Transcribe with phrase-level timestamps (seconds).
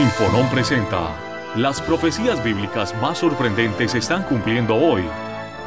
[0.00, 1.10] Infonón presenta.
[1.54, 5.02] Las profecías bíblicas más sorprendentes están cumpliendo hoy.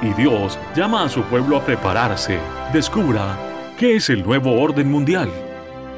[0.01, 2.39] Y Dios llama a su pueblo a prepararse.
[2.73, 3.37] Descubra
[3.77, 5.29] qué es el nuevo orden mundial.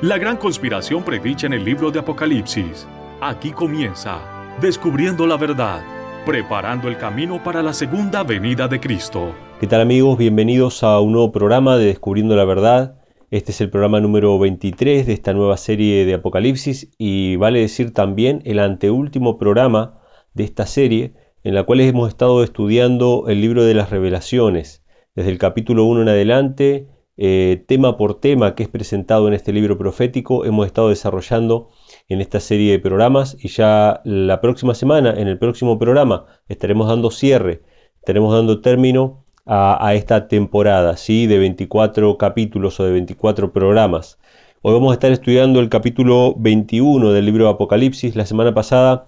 [0.02, 2.86] La gran conspiración predicha en el libro de Apocalipsis.
[3.22, 4.20] Aquí comienza.
[4.60, 5.82] Descubriendo la verdad.
[6.26, 9.34] Preparando el camino para la segunda venida de Cristo.
[9.62, 10.18] ¿Qué tal amigos?
[10.18, 12.97] Bienvenidos a un nuevo programa de Descubriendo la verdad.
[13.30, 17.94] Este es el programa número 23 de esta nueva serie de Apocalipsis y vale decir
[17.94, 20.00] también el anteúltimo programa
[20.34, 25.30] de esta serie en la cual hemos estado estudiando el libro de las revelaciones, desde
[25.30, 26.88] el capítulo 1 en adelante,
[27.18, 31.72] eh, tema por tema que es presentado en este libro profético, hemos estado desarrollando
[32.08, 36.88] en esta serie de programas y ya la próxima semana, en el próximo programa, estaremos
[36.88, 37.62] dando cierre,
[38.00, 41.26] estaremos dando término a, esta temporada, ¿sí?
[41.26, 44.20] de 24 capítulos o de 24 programas.
[44.62, 48.16] Hoy vamos a estar estudiando el capítulo 21 del libro de Apocalipsis.
[48.18, 49.08] La semana pasada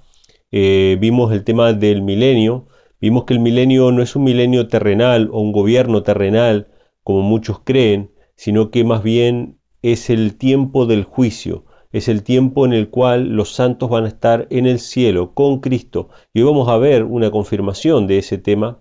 [0.52, 2.68] eh, vimos el tema del milenio.
[3.02, 6.68] Vimos que el milenio no es un milenio terrenal o un gobierno terrenal,
[7.04, 12.66] como muchos creen, sino que más bien es el tiempo del juicio, es el tiempo
[12.66, 16.10] en el cual los santos van a estar en el cielo con Cristo.
[16.34, 18.80] Y hoy vamos a ver una confirmación de ese tema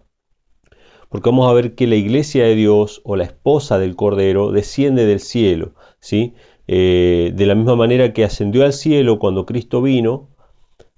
[1.09, 5.07] porque vamos a ver que la iglesia de Dios o la esposa del Cordero desciende
[5.07, 6.35] del cielo, ¿sí?
[6.67, 10.29] Eh, de la misma manera que ascendió al cielo cuando Cristo vino,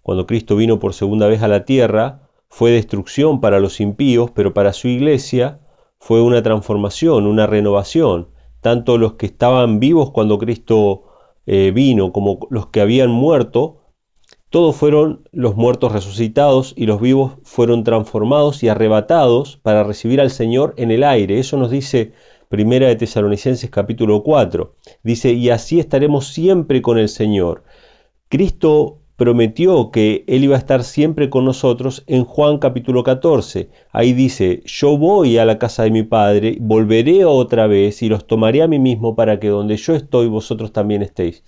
[0.02, 4.52] cuando Cristo vino por segunda vez a la tierra, fue destrucción para los impíos, pero
[4.52, 5.60] para su iglesia
[6.00, 8.28] fue una transformación, una renovación.
[8.60, 11.04] Tanto los que estaban vivos cuando Cristo
[11.46, 13.79] eh, vino como los que habían muerto,
[14.50, 20.30] todos fueron los muertos resucitados y los vivos fueron transformados y arrebatados para recibir al
[20.30, 21.38] Señor en el aire.
[21.38, 22.12] Eso nos dice
[22.48, 24.74] Primera de Tesalonicenses capítulo 4.
[25.04, 27.62] Dice, y así estaremos siempre con el Señor.
[28.28, 33.70] Cristo prometió que Él iba a estar siempre con nosotros en Juan capítulo 14.
[33.92, 38.26] Ahí dice, yo voy a la casa de mi Padre, volveré otra vez y los
[38.26, 41.44] tomaré a mí mismo para que donde yo estoy vosotros también estéis.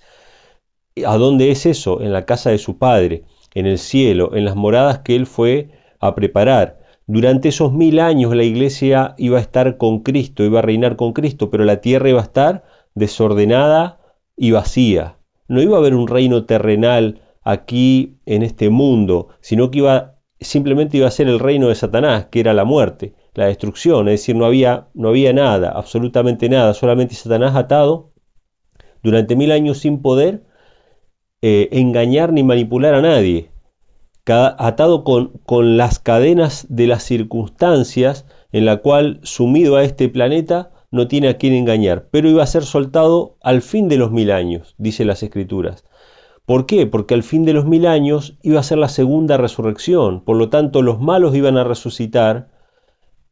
[1.05, 2.01] ¿A dónde es eso?
[2.01, 3.23] En la casa de su Padre,
[3.55, 6.79] en el cielo, en las moradas que Él fue a preparar.
[7.07, 11.13] Durante esos mil años la iglesia iba a estar con Cristo, iba a reinar con
[11.13, 12.63] Cristo, pero la tierra iba a estar
[12.95, 13.99] desordenada
[14.37, 15.17] y vacía.
[15.47, 20.97] No iba a haber un reino terrenal aquí en este mundo, sino que iba simplemente
[20.97, 24.35] iba a ser el reino de Satanás, que era la muerte, la destrucción, es decir,
[24.35, 28.11] no había, no había nada, absolutamente nada, solamente Satanás atado
[29.01, 30.43] durante mil años sin poder
[31.45, 33.49] eh, engañar ni manipular a nadie,
[34.25, 41.09] atado con, las cadenas de las circunstancias en la cual sumido a este planeta no
[41.09, 44.73] tiene a quien engañar, pero iba a ser soltado al fin de los mil años,
[44.77, 45.83] dice las escrituras.
[46.45, 46.87] ¿Por qué?
[46.87, 50.47] Porque al fin de los mil años iba a ser la segunda resurrección, por lo
[50.47, 52.47] tanto los malos iban a resucitar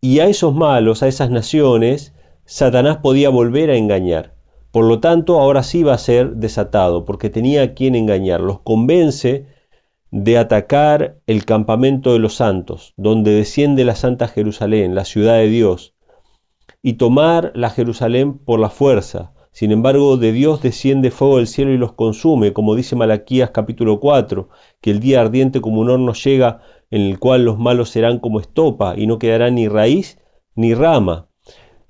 [0.01, 4.33] y a esos malos, a esas naciones, Satanás podía volver a engañar.
[4.71, 8.39] Por lo tanto, ahora sí va a ser desatado, porque tenía a quien engañar.
[8.39, 9.47] Los convence
[10.11, 15.47] de atacar el campamento de los santos, donde desciende la Santa Jerusalén, la ciudad de
[15.47, 15.93] Dios,
[16.81, 19.33] y tomar la Jerusalén por la fuerza.
[19.51, 23.99] Sin embargo, de Dios desciende fuego del cielo y los consume, como dice Malaquías capítulo
[23.99, 24.49] 4,
[24.79, 28.39] que el día ardiente como un horno llega, en el cual los malos serán como
[28.39, 30.17] estopa, y no quedará ni raíz
[30.55, 31.27] ni rama.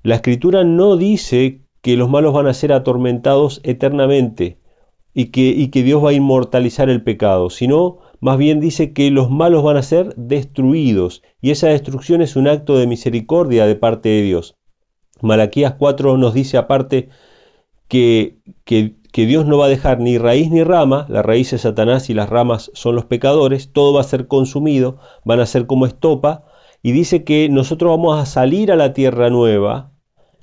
[0.02, 4.58] La escritura no dice que los malos van a ser atormentados eternamente
[5.14, 9.10] y que, y que Dios va a inmortalizar el pecado, sino más bien dice que
[9.10, 13.74] los malos van a ser destruidos y esa destrucción es un acto de misericordia de
[13.74, 14.56] parte de Dios.
[15.20, 17.08] Malaquías 4 nos dice aparte
[17.88, 21.62] que, que, que, Dios no va a dejar ni raíz ni rama, la raíz es
[21.62, 25.66] Satanás y las ramas son los pecadores, todo va a ser consumido, van a ser
[25.66, 26.44] como estopa,
[26.82, 29.91] y dice que nosotros vamos a salir a la tierra nueva,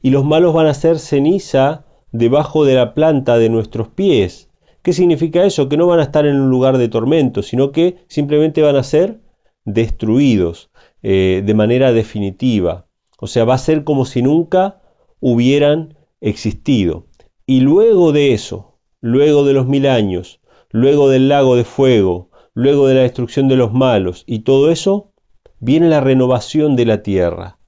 [0.01, 4.49] y los malos van a ser ceniza debajo de la planta de nuestros pies.
[4.81, 5.69] ¿Qué significa eso?
[5.69, 8.83] Que no van a estar en un lugar de tormento, sino que simplemente van a
[8.83, 9.19] ser
[9.65, 10.71] destruidos
[11.03, 12.87] eh, de manera definitiva.
[13.19, 14.81] O sea, va a ser como si nunca
[15.19, 17.05] hubieran existido.
[17.45, 20.39] Y luego de eso, luego de los mil años,
[20.71, 25.11] luego del lago de fuego, luego de la destrucción de los malos y todo eso,
[25.59, 27.58] viene la renovación de la tierra.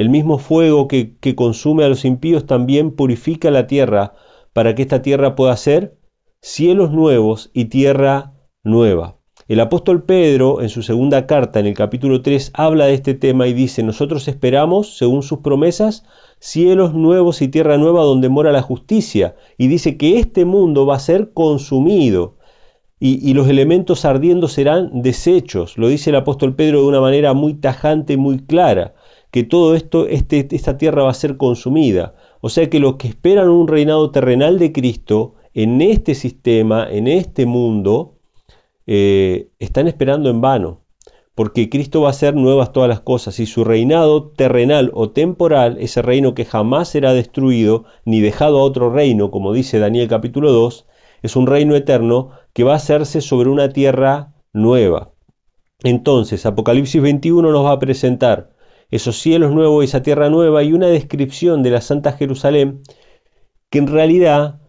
[0.00, 4.14] El mismo fuego que, consume a los impíos también purifica la tierra
[4.54, 5.98] para que esta tierra pueda ser
[6.40, 8.32] cielos nuevos y tierra
[8.64, 9.18] nueva.
[9.46, 13.46] El apóstol Pedro, en su segunda carta, en el capítulo 3, habla de este tema
[13.46, 16.06] y dice, nosotros esperamos, según sus promesas,
[16.38, 19.36] cielos nuevos y tierra nueva donde mora la justicia.
[19.58, 22.38] Y dice que este mundo va a ser consumido.
[22.98, 25.76] y, los elementos ardiendo serán desechos.
[25.76, 28.94] Lo dice el apóstol Pedro de una manera muy tajante, muy clara,
[29.30, 32.14] que todo esto, este, esta tierra va a ser consumida.
[32.40, 37.06] O sea que los que esperan un reinado terrenal de Cristo en este sistema, en
[37.06, 38.18] este mundo,
[38.86, 40.80] eh, están esperando en vano,
[41.34, 45.76] porque Cristo va a hacer nuevas todas las cosas y su reinado terrenal o temporal,
[45.80, 50.52] ese reino que jamás será destruido ni dejado a otro reino, como dice Daniel capítulo
[50.52, 50.86] 2,
[51.22, 55.12] es un reino eterno que va a hacerse sobre una tierra nueva.
[55.82, 58.49] Entonces, Apocalipsis 21 nos va a presentar
[58.90, 62.82] esos cielos nuevos, esa tierra nueva y una descripción de la Santa Jerusalén
[63.70, 64.60] que en realidad,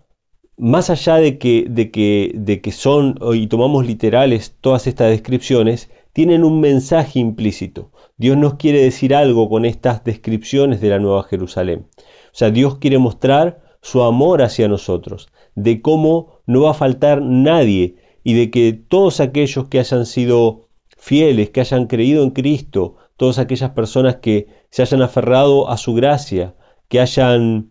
[0.57, 5.89] más allá de que, de que, de que son y tomamos literales todas estas descripciones,
[6.13, 7.91] tienen un mensaje implícito.
[8.17, 11.87] Dios nos quiere decir algo con estas descripciones de la Nueva Jerusalén.
[11.97, 17.21] O sea, Dios quiere mostrar su amor hacia nosotros, de cómo no va a faltar
[17.21, 22.97] nadie y de que todos aquellos que hayan sido fieles, que hayan creído en Cristo,
[23.21, 26.55] todas aquellas personas que se hayan aferrado a su gracia,
[26.87, 27.69] que hayan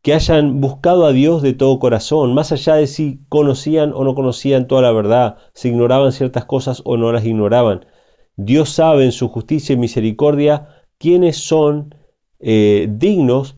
[0.00, 4.14] que hayan buscado a Dios de todo corazón, más allá de si conocían o no
[4.14, 7.84] conocían toda la verdad, si ignoraban ciertas cosas o no las ignoraban.
[8.36, 11.94] Dios sabe en su justicia y misericordia quiénes son
[12.40, 13.56] eh, dignos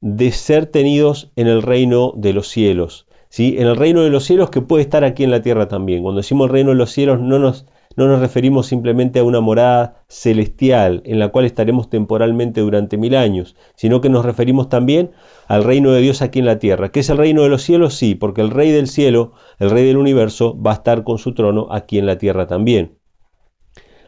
[0.00, 3.06] de ser tenidos en el reino de los cielos.
[3.28, 3.56] ¿sí?
[3.58, 6.02] En el reino de los cielos que puede estar aquí en la tierra también.
[6.02, 7.66] Cuando decimos el reino de los cielos no nos,
[7.98, 13.16] no nos referimos simplemente a una morada celestial en la cual estaremos temporalmente durante mil
[13.16, 15.10] años, sino que nos referimos también
[15.48, 16.92] al reino de Dios aquí en la tierra.
[16.92, 17.94] ¿Qué es el reino de los cielos?
[17.94, 21.34] Sí, porque el rey del cielo, el rey del universo, va a estar con su
[21.34, 22.98] trono aquí en la tierra también.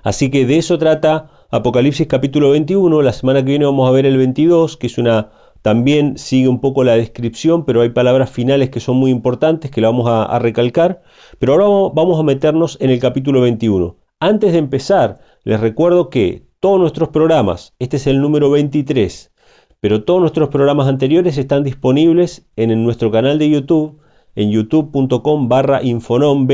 [0.04, 3.02] Así que de eso trata Apocalipsis capítulo 21.
[3.02, 6.60] La semana que viene vamos a ver el 22, que es una también sigue un
[6.60, 10.38] poco la descripción, pero hay palabras finales que son muy importantes que la vamos a,
[10.38, 11.02] recalcar.
[11.38, 13.96] Pero ahora vamos a meternos en el capítulo 21.
[14.20, 19.32] Antes de empezar, les recuerdo que todos nuestros programas, este es el número 23,
[19.80, 23.98] pero todos nuestros programas anteriores están disponibles en, nuestro canal de YouTube,
[24.36, 26.50] en youtube.com barra infonomb,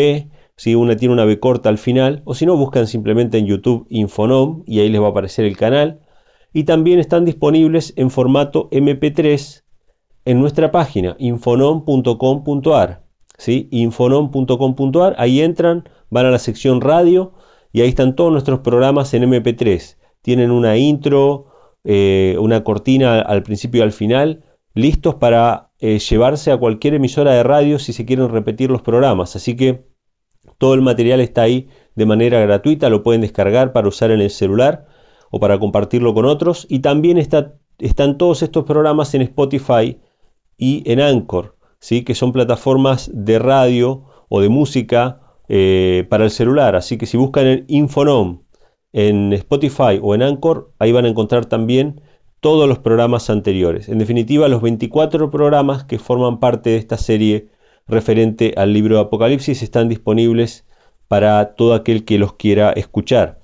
[0.56, 3.86] si una tiene una B corta al final, o si no, buscan simplemente en YouTube
[3.90, 6.00] Infonom y ahí les va a aparecer el canal
[6.52, 9.62] y también están disponibles en formato MP3
[10.24, 13.02] en nuestra página infonom.com.ar.
[13.38, 13.68] ¿sí?
[13.70, 17.32] Infonom.com.ar, ahí entran, van a la sección radio
[17.72, 19.96] y ahí están todos nuestros programas en MP3.
[20.22, 21.46] Tienen una intro,
[21.84, 24.44] eh, una cortina al principio y al final,
[24.74, 29.36] listos para eh, llevarse a cualquier emisora de radio si se quieren repetir los programas.
[29.36, 29.86] Así que
[30.58, 34.30] todo el material está ahí de manera gratuita, lo pueden descargar para usar en el
[34.30, 34.86] celular
[35.36, 36.66] o para compartirlo con otros.
[36.68, 39.98] Y también están todos estos programas en Spotify
[40.56, 42.02] y en Anchor, ¿sí?
[42.02, 46.74] que son plataformas de radio o de música eh, para el celular.
[46.74, 48.40] Así que si buscan en Infonom
[48.92, 52.00] en Spotify o en Anchor, ahí van a encontrar también
[52.40, 53.90] todos los programas anteriores.
[53.90, 57.48] En definitiva, los 24 programas que forman parte de esta serie
[57.86, 60.64] referente al libro de Apocalipsis están disponibles
[61.08, 63.40] para todo aquel que los quiera escuchar.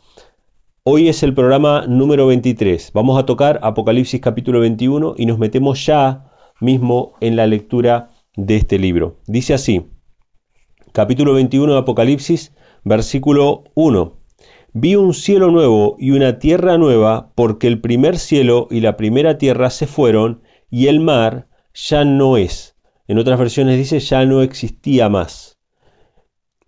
[0.85, 2.91] Hoy es el programa número 23.
[2.93, 8.57] Vamos a tocar Apocalipsis capítulo 21 y nos metemos ya mismo en la lectura de
[8.57, 9.21] este libro.
[9.29, 9.87] Dice así,
[10.91, 12.53] capítulo 21 de Apocalipsis,
[12.83, 14.19] versículo 1.
[14.73, 19.39] Vi un cielo nuevo y una tierra nueva, porque el primer cielo y la primera
[19.39, 22.77] tierra se fueron y el mar ya no es.
[23.07, 25.61] En otras versiones dice ya no existía más.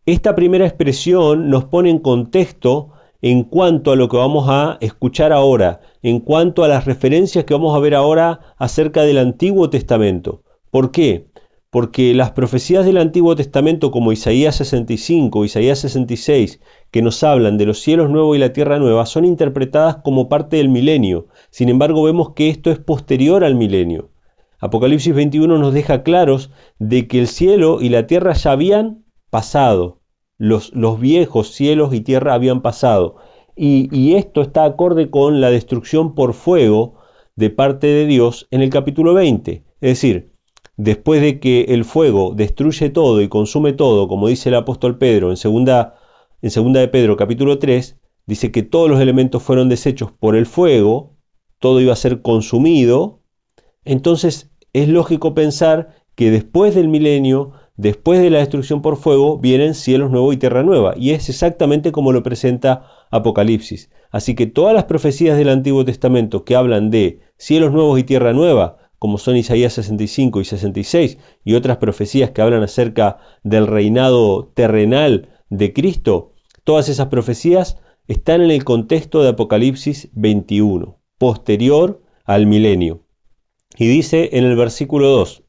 [0.07, 2.94] Esta primera expresión nos pone en contexto
[3.27, 7.55] en cuanto a lo que vamos a escuchar ahora, en cuanto a las referencias que
[7.55, 10.43] vamos a ver ahora acerca del Antiguo Testamento.
[10.71, 11.31] ¿Por qué?
[11.71, 17.65] Porque las profecías del Antiguo Testamento como Isaías 65, Isaías 66, que nos hablan de
[17.65, 21.29] los cielos nuevos y la tierra nueva, son interpretadas como parte del milenio.
[21.49, 24.11] Sin embargo, vemos que esto es posterior al milenio.
[24.59, 30.03] Apocalipsis 21 nos deja claros de que el cielo y la tierra ya habían pasado,
[30.39, 33.17] los, viejos cielos y tierra habían pasado.
[33.57, 36.97] Y, esto está acorde con la destrucción por fuego
[37.37, 39.65] de parte de Dios en el capítulo 20.
[39.81, 40.33] Es decir,
[40.77, 45.31] después de que el fuego destruye todo y consume todo, como dice el apóstol Pedro
[45.31, 45.95] en segunda,
[46.43, 50.47] en segunda de Pedro capítulo 3, dice que todos los elementos fueron deshechos por el
[50.47, 51.17] fuego,
[51.59, 53.21] todo iba a ser consumido,
[53.85, 59.75] entonces es lógico pensar que después del milenio Después de la destrucción por fuego vienen
[59.75, 63.91] cielos nuevos y tierra nueva, y es exactamente como lo presenta Apocalipsis.
[64.11, 68.33] Así que todas las profecías del Antiguo Testamento que hablan de cielos nuevos y tierra
[68.33, 74.47] nueva como son Isaías 65 y 66 y otras profecías que hablan acerca del reinado
[74.55, 76.33] terrenal de Cristo,
[76.65, 77.77] todas esas profecías
[78.09, 83.05] están en el contexto de Apocalipsis 21, posterior al milenio.
[83.77, 85.43] Y dice en el versículo 2,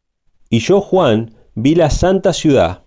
[0.50, 2.83] Y yo Juan vi la santa ciudad,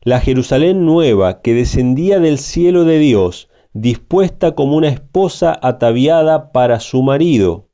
[0.00, 6.80] la Jerusalén nueva que descendía del cielo de Dios, dispuesta como una esposa ataviada para
[6.80, 7.68] su marido.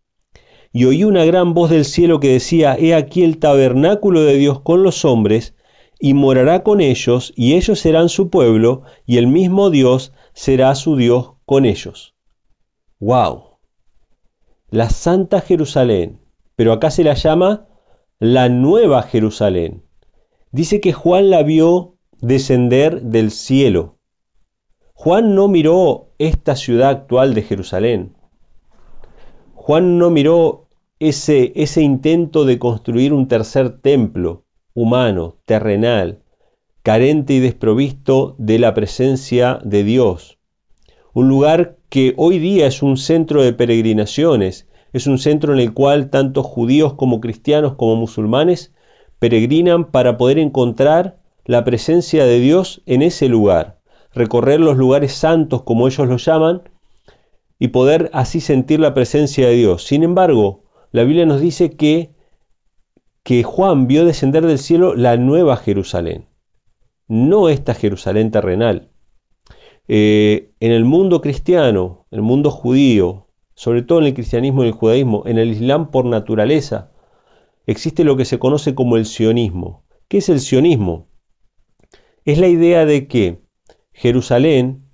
[0.72, 4.60] Y oí una gran voz del cielo que decía, He aquí el tabernáculo de Dios
[4.60, 5.54] con los hombres,
[6.00, 10.96] y morará con ellos, y ellos serán su pueblo, y el mismo Dios será su
[10.96, 12.14] Dios con ellos.
[13.00, 13.58] ¡Wow!
[14.70, 16.20] La Santa Jerusalén,
[16.56, 17.66] pero acá se la llama
[18.18, 19.87] la Nueva Jerusalén.
[20.50, 23.98] Dice que Juan la vio descender del cielo.
[24.94, 28.16] Juan no miró esta ciudad actual de Jerusalén.
[29.54, 36.22] Juan no miró ese, ese intento de construir un tercer templo humano, terrenal,
[36.82, 40.38] carente y desprovisto de la presencia de Dios.
[41.12, 45.74] Un lugar que hoy día es un centro de peregrinaciones, es un centro en el
[45.74, 48.72] cual tanto judíos como cristianos como musulmanes
[49.18, 53.78] peregrinan para poder encontrar la presencia de Dios en ese lugar,
[54.12, 56.62] recorrer los lugares santos como ellos lo llaman
[57.58, 59.84] y poder así sentir la presencia de Dios.
[59.84, 62.14] Sin embargo, la Biblia nos dice que,
[63.22, 66.26] que Juan vio descender del cielo la nueva Jerusalén,
[67.08, 68.90] no esta Jerusalén terrenal.
[69.88, 74.72] Eh, en el mundo cristiano, el mundo judío, sobre todo en el cristianismo y el
[74.72, 76.92] judaísmo, en el islam por naturaleza,
[77.68, 79.84] existe lo que se conoce como el sionismo.
[80.08, 81.08] ¿Qué es el sionismo?
[82.28, 83.40] es la idea de que
[83.90, 84.84] Jerusalén,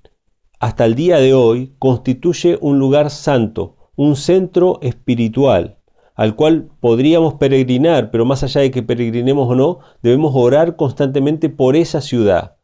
[0.61, 5.79] hasta el día de hoy, constituye un lugar santo, un centro espiritual,
[6.15, 11.49] al cual podríamos peregrinar, pero más allá de que peregrinemos o no, debemos orar constantemente
[11.49, 12.55] por esa ciudad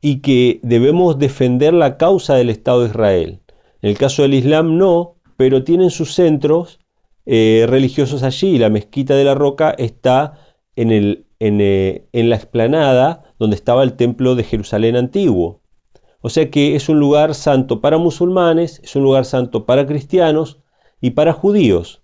[0.00, 3.42] y que debemos defender la causa del Estado de Israel.
[3.82, 6.80] En el caso del Islam no, pero tienen sus centros
[7.26, 8.58] eh, religiosos allí.
[8.58, 10.38] La mezquita de la roca está
[10.76, 15.60] en, el, en, eh, en la explanada donde estaba el templo de Jerusalén antiguo.
[16.20, 20.58] O sea que es un lugar santo para musulmanes, es un lugar santo para cristianos
[21.00, 22.02] y para judíos.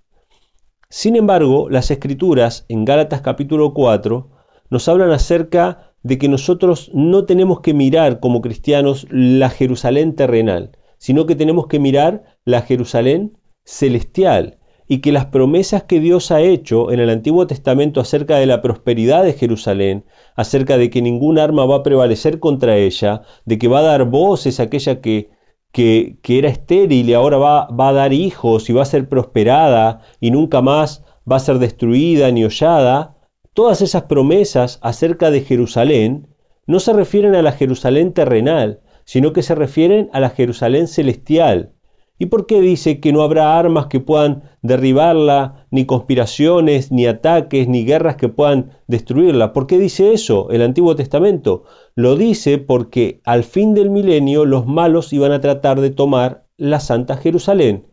[0.91, 4.29] Sin embargo, las escrituras en Gálatas capítulo 4
[4.69, 10.77] nos hablan acerca de que nosotros no tenemos que mirar como cristianos la Jerusalén terrenal,
[10.99, 14.59] sino que tenemos que mirar la Jerusalén celestial,
[14.93, 18.61] y que las promesas que Dios ha hecho en el Antiguo Testamento acerca de la
[18.61, 20.05] prosperidad de Jerusalén,
[20.35, 24.07] acerca de que ningún arma va a prevalecer contra ella, de que va a dar
[24.07, 25.31] voces a aquella que,
[25.71, 30.01] que, era estéril y ahora va, va a dar hijos y va a ser prosperada
[30.19, 33.17] y nunca más va a ser destruida ni hollada,
[33.55, 36.35] todas esas promesas acerca de Jerusalén
[36.67, 41.75] no se refieren a la Jerusalén terrenal, sino que se refieren a la Jerusalén celestial,
[42.23, 47.67] ¿Y por qué dice que no habrá armas que puedan derribarla, ni conspiraciones, ni ataques,
[47.67, 49.55] ni guerras que puedan destruirla?
[49.55, 51.65] ¿Por qué dice eso el Antiguo Testamento?
[51.95, 56.79] Lo dice porque al fin del milenio los malos iban a tratar de tomar la
[56.81, 57.87] Santa Jerusalén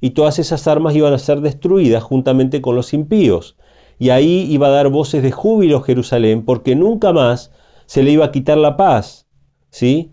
[0.00, 3.58] y todas esas armas iban a ser destruidas juntamente con los impíos.
[3.98, 7.52] Y ahí iba a dar voces de júbilo Jerusalén porque nunca más
[7.84, 9.28] se le iba a quitar la paz.
[9.68, 10.12] ¿Sí?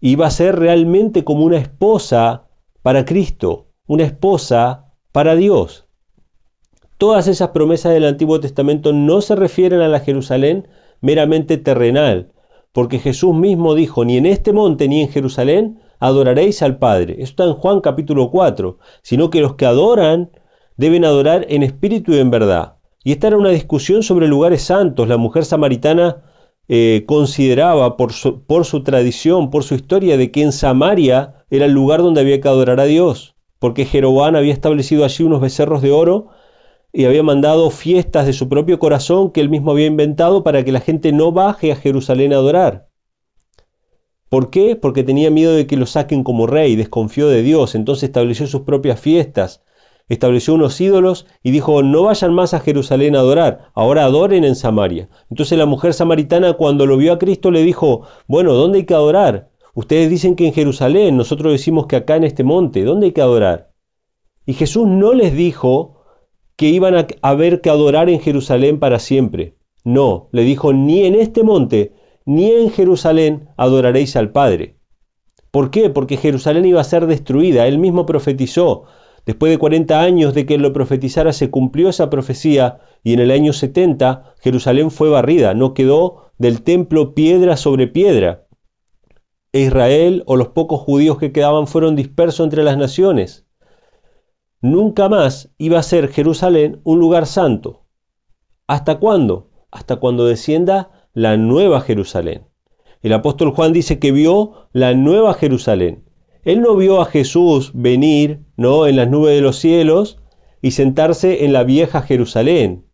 [0.00, 2.47] Iba a ser realmente como una esposa
[2.88, 5.86] para Cristo, una esposa para Dios.
[6.96, 10.68] Todas esas promesas del Antiguo Testamento no se refieren a la Jerusalén
[11.02, 12.32] meramente terrenal,
[12.72, 17.16] porque Jesús mismo dijo, ni en este monte ni en Jerusalén adoraréis al Padre.
[17.18, 20.30] Esto está en Juan capítulo 4, sino que los que adoran
[20.78, 22.76] deben adorar en espíritu y en verdad.
[23.04, 25.08] Y esta era una discusión sobre lugares santos.
[25.08, 26.22] La mujer samaritana
[26.68, 32.02] eh, consideraba por su, tradición, por su historia, de que en Samaria era el lugar
[32.02, 36.28] donde había que adorar a Dios, porque Jeroboam había establecido allí unos becerros de oro
[36.92, 40.72] y había mandado fiestas de su propio corazón que él mismo había inventado para que
[40.72, 42.88] la gente no baje a Jerusalén a adorar.
[44.28, 44.76] ¿Por qué?
[44.76, 48.62] Porque tenía miedo de que lo saquen como rey, desconfió de Dios, entonces estableció sus
[48.62, 49.62] propias fiestas,
[50.08, 54.56] estableció unos ídolos y dijo, no vayan más a Jerusalén a adorar, ahora adoren en
[54.56, 55.08] Samaria.
[55.30, 58.94] Entonces la mujer samaritana cuando lo vio a Cristo le dijo, bueno, ¿dónde hay que
[58.94, 59.50] adorar?
[59.74, 63.20] Ustedes dicen que en Jerusalén, nosotros decimos que acá en este monte, ¿dónde hay que
[63.20, 63.70] adorar?
[64.46, 65.98] Y Jesús no les dijo
[66.56, 69.56] que iban a haber que adorar en Jerusalén para siempre.
[69.84, 71.92] No, le dijo, ni en este monte,
[72.24, 74.78] ni en Jerusalén adoraréis al Padre.
[75.50, 75.90] ¿Por qué?
[75.90, 77.66] Porque Jerusalén iba a ser destruida.
[77.66, 78.84] Él mismo profetizó,
[79.28, 83.30] Después de 40 años de que lo profetizara, se cumplió esa profecía y en el
[83.30, 88.46] año 70 Jerusalén fue barrida, no quedó del templo piedra sobre piedra.
[89.52, 93.46] Israel o los pocos judíos que quedaban fueron dispersos entre las naciones.
[94.62, 97.84] Nunca más iba a ser Jerusalén un lugar santo.
[98.66, 99.50] ¿Hasta cuándo?
[99.70, 102.48] Hasta cuando descienda la nueva Jerusalén.
[103.02, 106.07] El apóstol Juan dice que vio la nueva Jerusalén.
[106.44, 108.86] Él no vio a Jesús venir, ¿no?
[108.86, 110.18] en las nubes de los cielos
[110.62, 112.86] y sentarse en la vieja Jerusalén.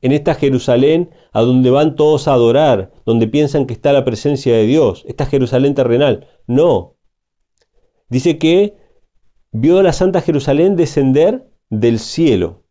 [0.00, 4.54] En esta Jerusalén a donde van todos a adorar, donde piensan que está la presencia
[4.54, 6.28] de Dios, esta Jerusalén terrenal.
[6.46, 6.96] No.
[8.08, 8.76] Dice que
[9.52, 12.64] vio la Santa Jerusalén descender del cielo,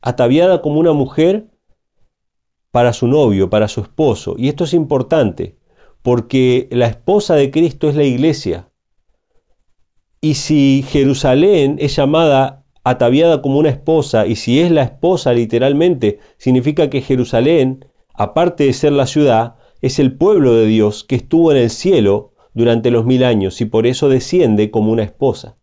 [0.00, 1.50] ataviada como una mujer
[2.70, 4.34] para su novio, para su esposo.
[4.38, 5.58] Y esto es importante,
[6.02, 8.69] porque la esposa de Cristo es la iglesia.
[10.22, 16.18] Y si Jerusalén es llamada ataviada como una esposa, y si es la esposa literalmente,
[16.36, 21.52] significa que Jerusalén, aparte de ser la ciudad, es el pueblo de Dios que estuvo
[21.52, 25.56] en el cielo durante los mil años y por eso desciende como una esposa.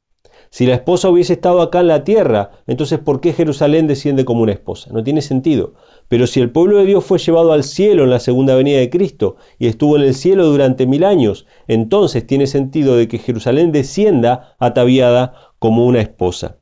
[0.49, 4.41] Si la esposa hubiese estado acá en la tierra, entonces ¿por qué Jerusalén desciende como
[4.41, 4.89] una esposa?
[4.91, 5.75] No tiene sentido.
[6.09, 8.89] Pero si el pueblo de Dios fue llevado al cielo en la segunda venida de
[8.89, 13.71] Cristo y estuvo en el cielo durante mil años, entonces tiene sentido de que Jerusalén
[13.71, 16.59] descienda ataviada como una esposa.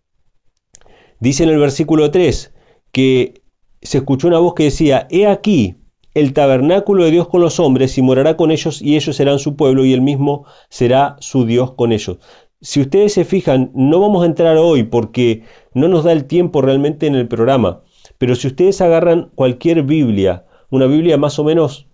[1.20, 2.54] Dice en el versículo 3
[2.92, 3.42] que
[3.82, 5.76] se escuchó una voz que decía, He aquí
[6.16, 9.56] el tabernáculo de Dios con los hombres y morará con ellos y ellos serán su
[9.56, 12.18] pueblo y él mismo será su Dios con ellos.
[12.62, 16.62] Si ustedes se fijan, no vamos a entrar hoy porque no nos da el tiempo
[16.62, 17.84] realmente en el programa,
[18.18, 21.88] pero si ustedes agarran cualquier Biblia, una Biblia más o menos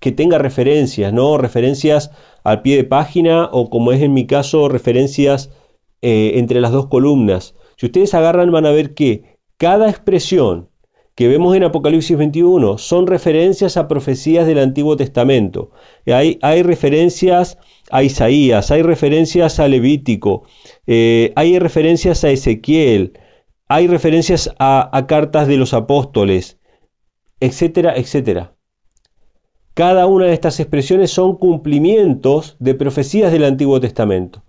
[0.00, 1.38] que tenga referencias, ¿no?
[1.38, 2.10] Referencias
[2.42, 5.50] al pie de página o como es en mi caso, referencias
[6.02, 7.54] eh, entre las dos columnas.
[7.76, 10.68] Si ustedes agarran van a ver que cada expresión
[11.14, 15.70] que vemos en Apocalipsis 21 son referencias a profecías del Antiguo Testamento.
[16.06, 17.56] Hay, referencias
[17.90, 20.42] a Isaías, hay referencias a Levítico,
[20.86, 23.12] eh, hay referencias a Ezequiel,
[23.68, 26.58] hay referencias a, cartas de los apóstoles,
[27.40, 28.54] etcétera, etcétera.
[29.72, 34.44] Cada una de estas expresiones son cumplimientos de profecías del Antiguo Testamento.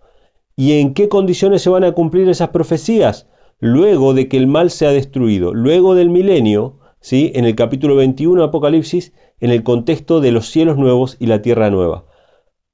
[0.56, 3.28] ¿Y en qué condiciones se van a cumplir esas profecías?
[3.60, 7.32] Luego de que el mal sea destruido, luego del milenio, ¿sí?
[7.36, 11.42] en el capítulo 21 de Apocalipsis, en el contexto de los cielos nuevos y la
[11.42, 12.06] tierra nueva.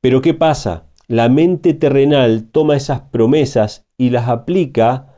[0.01, 0.87] Pero ¿qué pasa?
[1.07, 5.10] La mente terrenal toma esas promesas y las aplica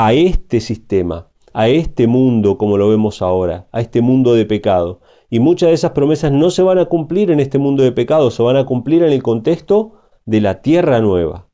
[0.00, 5.00] a este sistema, a este mundo como lo vemos ahora, a este mundo de pecado.
[5.28, 8.30] Y muchas de esas promesas no se van a cumplir en este mundo de pecado,
[8.30, 11.48] se van a cumplir en el contexto de la tierra nueva,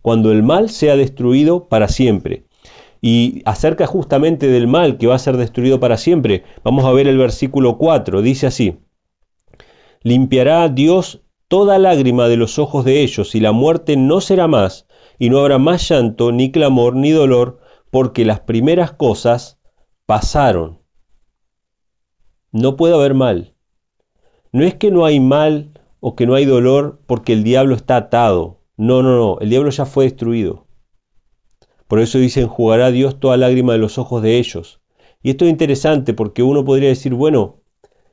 [0.00, 2.46] cuando el mal sea destruido para siempre.
[3.00, 7.08] Y acerca justamente del mal que va a ser destruido para siempre, vamos a ver
[7.08, 8.78] el versículo 4, dice así,
[10.04, 14.86] limpiará Dios toda lágrima de los ojos de ellos, y la muerte no será más,
[15.18, 17.58] y no habrá más llanto, ni clamor, ni dolor,
[17.90, 19.58] porque las primeras cosas
[20.06, 20.80] pasaron.
[22.52, 23.54] No puede haber mal.
[24.52, 27.96] No es que no hay mal o que no hay dolor porque el diablo está
[27.96, 28.62] atado.
[28.76, 30.66] No, no, no, el diablo ya fue destruido.
[31.86, 34.80] Por eso dicen, jugará Dios toda lágrima de los ojos de ellos.
[35.22, 37.62] Y esto es interesante porque uno podría decir, bueno,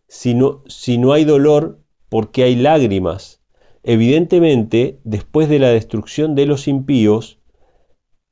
[0.08, 3.42] si no, si no hay dolor, ¿por qué hay lágrimas?
[3.84, 7.40] Evidentemente, después de la destrucción de los impíos,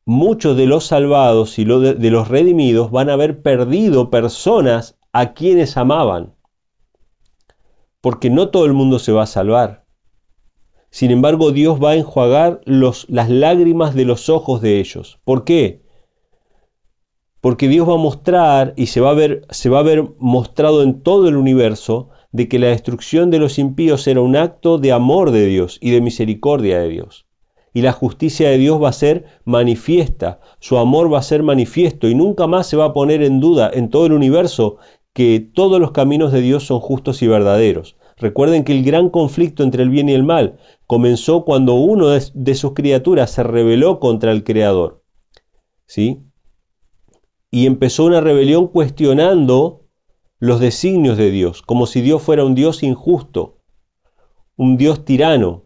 [0.05, 5.77] muchos de los salvados y de los redimidos van a haber perdido personas a quienes
[5.77, 6.33] amaban.
[8.01, 9.85] Porque no todo el mundo se va a salvar.
[10.89, 15.19] Sin embargo, Dios va a enjuagar las lágrimas de los ojos de ellos.
[15.23, 15.81] ¿Por qué?
[17.41, 20.83] Porque Dios va a mostrar y se va a ver, se va a ver mostrado
[20.83, 24.91] en todo el universo de que la destrucción de los impíos era un acto de
[24.91, 27.25] amor de Dios y de misericordia de Dios
[27.73, 32.07] y la justicia de Dios va a ser manifiesta, su amor va a ser manifiesto
[32.07, 34.77] y nunca más se va a poner en duda en todo el universo
[35.13, 37.97] que todos los caminos de Dios son justos y verdaderos.
[38.17, 42.55] Recuerden que el gran conflicto entre el bien y el mal comenzó cuando uno de,
[42.55, 45.03] sus criaturas se rebeló contra el Creador.
[45.85, 46.23] ¿Sí?
[47.51, 49.81] Y empezó una rebelión cuestionando
[50.39, 53.59] los designios de Dios, como si Dios fuera un Dios injusto,
[54.55, 55.65] un Dios tirano,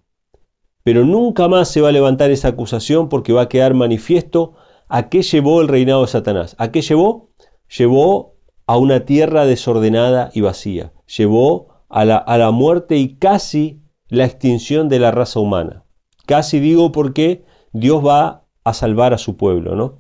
[0.88, 4.54] pero nunca más se va a levantar esa acusación porque va a quedar manifiesto
[4.88, 6.56] a qué llevó el reinado de Satanás.
[6.60, 7.30] ¿A qué llevó?
[7.78, 10.94] Llevó a una tierra desordenada y vacía.
[11.06, 15.84] Llevó a la, a la muerte y casi la extinción de la raza humana.
[16.26, 19.98] Casi digo porque Dios va a salvar a su pueblo, ¿no?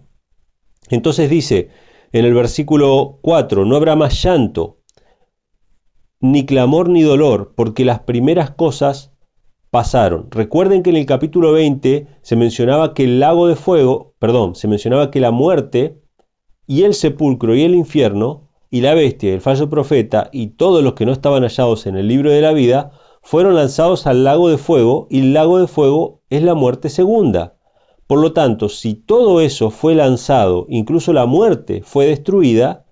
[0.89, 1.69] Entonces dice
[2.13, 4.77] en el versículo 4, no habrá más llanto,
[6.21, 9.16] ni clamor ni dolor, porque las primeras cosas
[9.69, 10.27] pasaron.
[10.31, 14.67] Recuerden que en el capítulo 20 se mencionaba que el lago de fuego, perdón, se
[14.67, 16.01] mencionaba que la muerte
[16.65, 20.83] y el sepulcro y el infierno y la bestia y el falso profeta y todos
[20.83, 24.49] los que no estaban hallados en el libro de la vida fueron lanzados al lago
[24.49, 27.57] de fuego y el lago de fuego es la muerte segunda.
[28.07, 32.85] Por lo tanto, si todo eso fue lanzado, incluso la muerte fue destruida,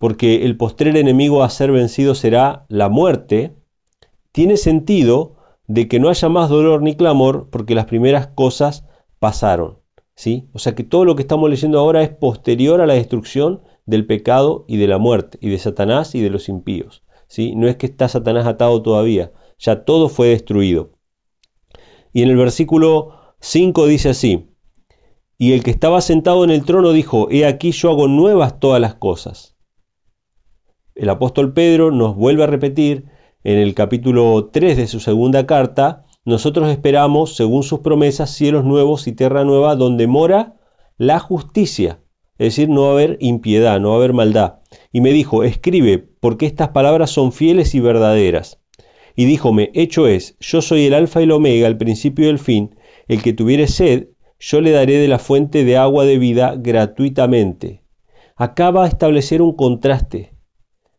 [0.00, 3.54] porque el postrer enemigo a ser vencido será la muerte,
[4.32, 8.84] tiene sentido de que no haya más dolor ni clamor porque las primeras cosas
[9.18, 9.78] pasaron.
[10.14, 10.48] ¿sí?
[10.52, 14.06] O sea que todo lo que estamos leyendo ahora es posterior a la destrucción del
[14.06, 17.04] pecado y de la muerte, y de Satanás y de los impíos.
[17.28, 17.54] ¿sí?
[17.56, 20.92] No es que está Satanás atado todavía, ya todo fue destruido.
[22.12, 24.48] Y en el versículo 5 dice así,
[25.38, 28.80] y el que estaba sentado en el trono dijo, he aquí yo hago nuevas todas
[28.80, 29.56] las cosas.
[30.94, 33.06] El apóstol Pedro nos vuelve a repetir
[33.44, 39.06] en el capítulo 3 de su segunda carta, nosotros esperamos, según sus promesas, cielos nuevos
[39.08, 40.54] y tierra nueva, donde mora
[40.96, 41.98] la justicia.
[42.38, 44.60] Es decir, no va a haber impiedad, no va a haber maldad.
[44.92, 48.60] Y me dijo, escribe, porque estas palabras son fieles y verdaderas.
[49.16, 52.38] Y díjome, hecho es, yo soy el alfa y el omega, el principio y el
[52.38, 52.76] fin,
[53.08, 57.82] el que tuviere sed, yo le daré de la fuente de agua de vida gratuitamente.
[58.36, 60.34] Acaba de establecer un contraste.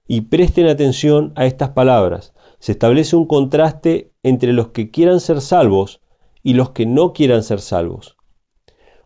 [0.08, 2.33] Y presten atención a estas palabras.
[2.63, 5.99] Se establece un contraste entre los que quieran ser salvos
[6.43, 8.15] y los que no quieran ser salvos.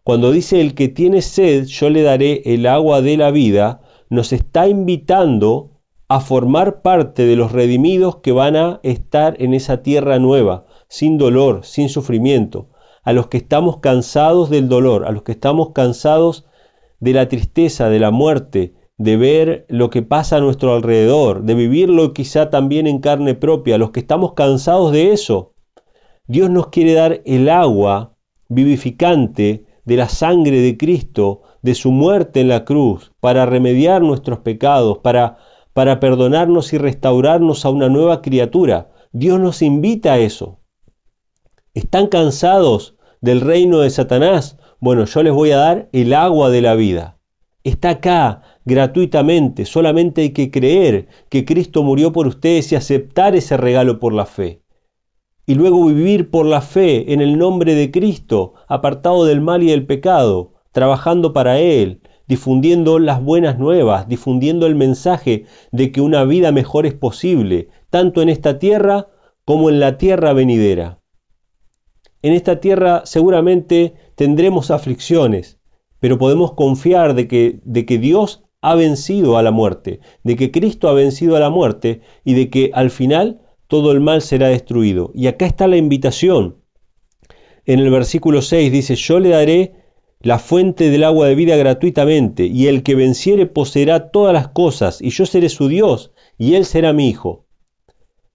[0.04, 4.32] Cuando dice el que tiene sed, yo le daré el agua de la vida, nos
[4.32, 5.72] está invitando
[6.08, 11.17] a formar parte de los redimidos que van a estar en esa tierra nueva, sin
[11.17, 12.70] dolor, sin sufrimiento,
[13.02, 16.46] a los que estamos cansados del dolor, a los que estamos cansados
[17.00, 21.54] de la tristeza, de la muerte, de ver lo que pasa a nuestro alrededor, de
[21.54, 25.54] vivirlo quizá también en carne propia, los que estamos cansados de eso.
[26.26, 28.16] Dios nos quiere dar el agua
[28.50, 34.40] vivificante de la sangre de Cristo, de su muerte en la cruz, para remediar nuestros
[34.40, 35.38] pecados, para,
[35.74, 38.90] para perdonarnos y restaurarnos a una nueva criatura.
[39.12, 40.60] Dios nos invita a eso.
[41.74, 46.62] ¿Están cansados del reino de Satanás, bueno, yo les voy a dar el agua de
[46.62, 47.18] la vida.
[47.64, 53.56] Está acá gratuitamente, solamente hay que creer que Cristo murió por ustedes y aceptar ese
[53.56, 54.62] regalo por la fe.
[55.45, 59.67] Y luego vivir por la fe en el nombre de Cristo, apartado del mal y
[59.67, 66.25] del pecado, trabajando para Él, difundiendo las buenas nuevas, difundiendo el mensaje de que una
[66.25, 69.08] vida mejor es posible, tanto en esta tierra
[69.45, 70.99] como en la tierra venidera.
[72.21, 75.58] En esta tierra seguramente tendremos aflicciones,
[76.01, 80.51] pero podemos confiar de que, de que Dios ha vencido a la muerte, de que
[80.51, 84.47] Cristo ha vencido a la muerte y de que al final todo el mal será
[84.47, 85.12] destruido.
[85.13, 86.58] Y acá está la invitación.
[87.65, 89.75] En el versículo 6 dice, yo le daré
[90.19, 95.01] la fuente del agua de vida gratuitamente, y el que venciere poseerá todas las cosas,
[95.01, 97.45] y yo seré su Dios, y él será mi hijo.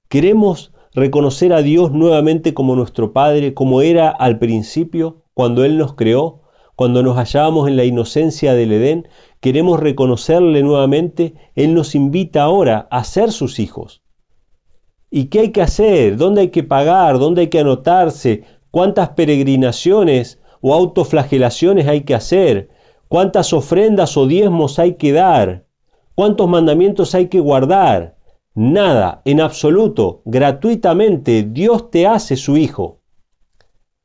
[0.09, 5.95] Queremos reconocer a Dios nuevamente como nuestro Padre, como era al principio, cuando Él nos
[5.95, 6.42] creó,
[6.83, 9.07] cuando nos hallábamos en la inocencia del Edén,
[9.39, 14.03] queremos reconocerle nuevamente, Él nos invita ahora a ser sus hijos.
[15.09, 16.17] ¿Y qué hay que hacer?
[16.17, 17.21] ¿Dónde hay que pagar?
[17.21, 18.43] ¿Dónde hay que anotarse?
[18.73, 22.71] ¿Cuántas peregrinaciones o autoflagelaciones hay que hacer?
[23.07, 25.67] ¿Cuántas ofrendas o diezmos hay que dar?
[26.17, 28.17] ¿Cuántos mandamientos hay que guardar?
[28.57, 33.02] Nada, en absoluto, gratuitamente, Dios te hace su hijo.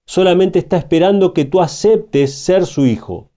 [0.08, 3.30] Solamente está esperando que tú aceptes ser su hijo.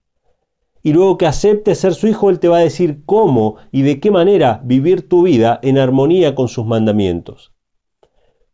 [0.81, 3.99] Y luego que aceptes ser su hijo, Él te va a decir cómo y de
[3.99, 7.53] qué manera vivir tu vida en armonía con sus mandamientos.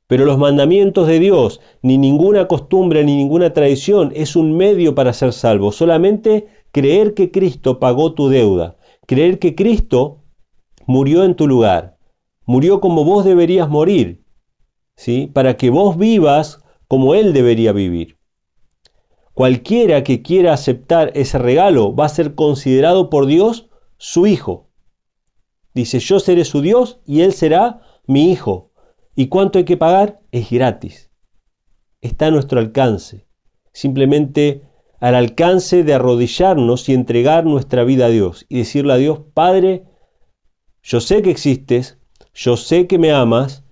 [0.07, 5.13] Pero los mandamientos de Dios, ni ninguna costumbre ni ninguna tradición es un medio para
[5.13, 5.71] ser salvo.
[5.71, 8.75] Solamente creer que Cristo pagó tu deuda,
[9.05, 10.23] creer que Cristo
[10.85, 11.97] murió en tu lugar
[12.47, 14.23] murió como vos deberías morir,
[14.95, 15.29] ¿sí?
[15.31, 18.17] para que vos vivas como Él debería vivir.
[19.33, 24.69] Cualquiera que quiera aceptar ese regalo va a ser considerado por Dios su hijo.
[25.73, 28.71] Dice, yo seré su Dios y Él será mi hijo.
[29.15, 30.21] ¿Y cuánto hay que pagar?
[30.31, 31.11] Es gratis.
[32.01, 33.27] Está a nuestro alcance.
[33.73, 34.63] Simplemente
[34.99, 39.83] al alcance de arrodillarnos y entregar nuestra vida a Dios y decirle a Dios, Padre,
[40.81, 41.99] yo sé que existes,
[42.33, 43.63] yo sé que me amas,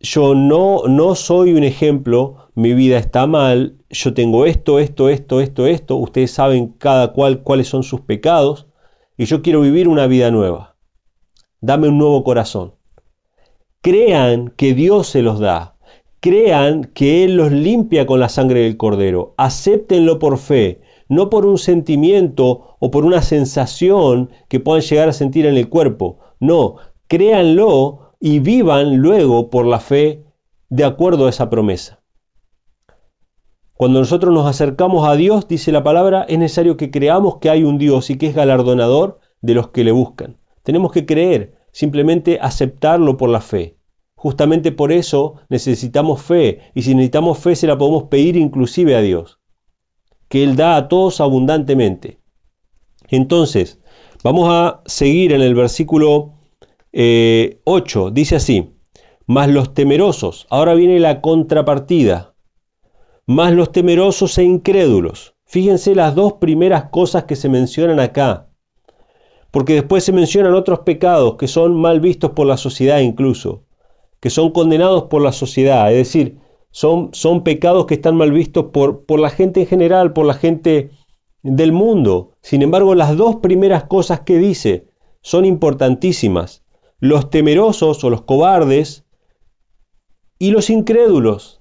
[0.00, 5.40] yo no, no soy un ejemplo, mi vida está mal, yo tengo esto, esto, esto,
[5.40, 8.66] esto, esto, ustedes saben cada cual cuáles son sus pecados,
[9.18, 10.76] y yo quiero vivir una vida nueva.
[11.60, 12.74] Dame un nuevo corazón.
[13.82, 15.76] Crean que Dios se los da,
[16.20, 21.44] crean que Él los limpia con la sangre del cordero, acéptenlo por fe, no por
[21.44, 26.76] un sentimiento o por una sensación que puedan llegar a sentir en el cuerpo, no,
[27.06, 30.24] créanlo y vivan luego por la fe
[30.68, 32.00] de acuerdo a esa promesa.
[33.72, 37.64] Cuando nosotros nos acercamos a Dios, dice la palabra, es necesario que creamos que hay
[37.64, 40.36] un Dios y que es galardonador de los que le buscan.
[40.62, 43.78] Tenemos que creer, simplemente aceptarlo por la fe.
[44.14, 49.00] Justamente por eso necesitamos fe y si necesitamos fe se la podemos pedir inclusive a
[49.00, 49.40] Dios,
[50.28, 52.20] que Él da a todos abundantemente.
[53.08, 53.80] Entonces,
[54.22, 56.34] vamos a seguir en el versículo
[56.92, 58.74] 8, eh, dice así,
[59.26, 62.34] más los temerosos, ahora viene la contrapartida,
[63.26, 65.34] más los temerosos e incrédulos.
[65.44, 68.48] Fíjense las dos primeras cosas que se mencionan acá,
[69.50, 73.64] porque después se mencionan otros pecados que son mal vistos por la sociedad incluso
[74.20, 76.38] que son condenados por la sociedad, es decir,
[76.70, 80.34] son, son pecados que están mal vistos por, por la gente en general, por la
[80.34, 80.90] gente
[81.42, 82.34] del mundo.
[82.42, 84.86] Sin embargo, las dos primeras cosas que dice
[85.22, 86.62] son importantísimas.
[87.00, 89.04] Los temerosos o los cobardes
[90.38, 91.60] y los incrédulos.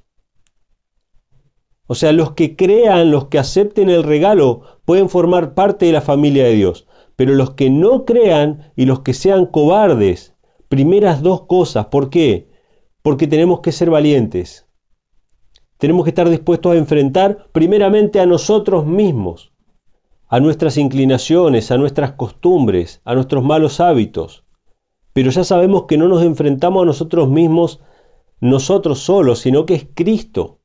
[1.87, 6.01] O sea, los que crean, los que acepten el regalo, pueden formar parte de la
[6.01, 6.87] familia de Dios.
[7.15, 10.35] Pero los que no crean y los que sean cobardes,
[10.67, 11.87] primeras dos cosas.
[11.87, 12.49] ¿Por qué?
[13.01, 14.67] porque tenemos que ser valientes.
[15.77, 19.53] Tenemos que estar dispuestos a enfrentar primeramente a nosotros mismos,
[20.27, 24.43] a nuestras inclinaciones, a nuestras costumbres, a nuestros malos hábitos.
[25.19, 27.81] Pero ya sabemos que no nos enfrentamos a nosotros mismos
[28.39, 30.59] nosotros solos, sino que es Cristo.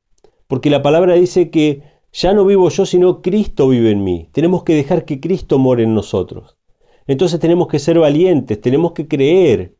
[0.47, 4.29] Porque la palabra dice que ya no vivo yo, sino Cristo vive en mí.
[4.31, 6.55] Tenemos que dejar que Cristo more en nosotros.
[7.05, 9.75] Entonces tenemos que ser valientes, tenemos que creer,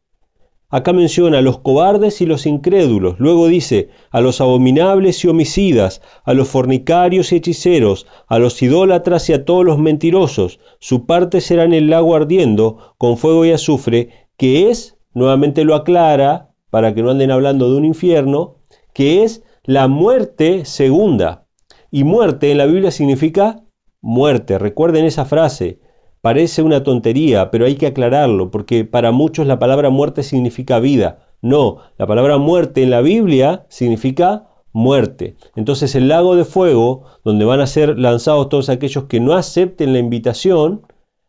[0.69, 6.01] Acá menciona a los cobardes y los incrédulos, luego dice a los abominables y homicidas,
[6.23, 11.39] a los fornicarios y hechiceros, a los idólatras y a todos los mentirosos, su parte
[11.39, 16.93] será en el lago ardiendo con fuego y azufre, que es, nuevamente lo aclara, para
[16.93, 18.57] que no anden hablando de un infierno,
[18.93, 21.47] que es la muerte segunda.
[21.91, 23.63] Y muerte en la Biblia significa
[24.01, 25.79] muerte, recuerden esa frase,
[26.25, 31.19] Parece una tontería, pero hay que aclararlo, porque para muchos la palabra muerte significa vida.
[31.43, 35.35] No, la palabra muerte en la Biblia significa muerte.
[35.55, 39.93] Entonces el lago de fuego, donde van a ser lanzados todos aquellos que no acepten
[39.93, 40.87] la invitación,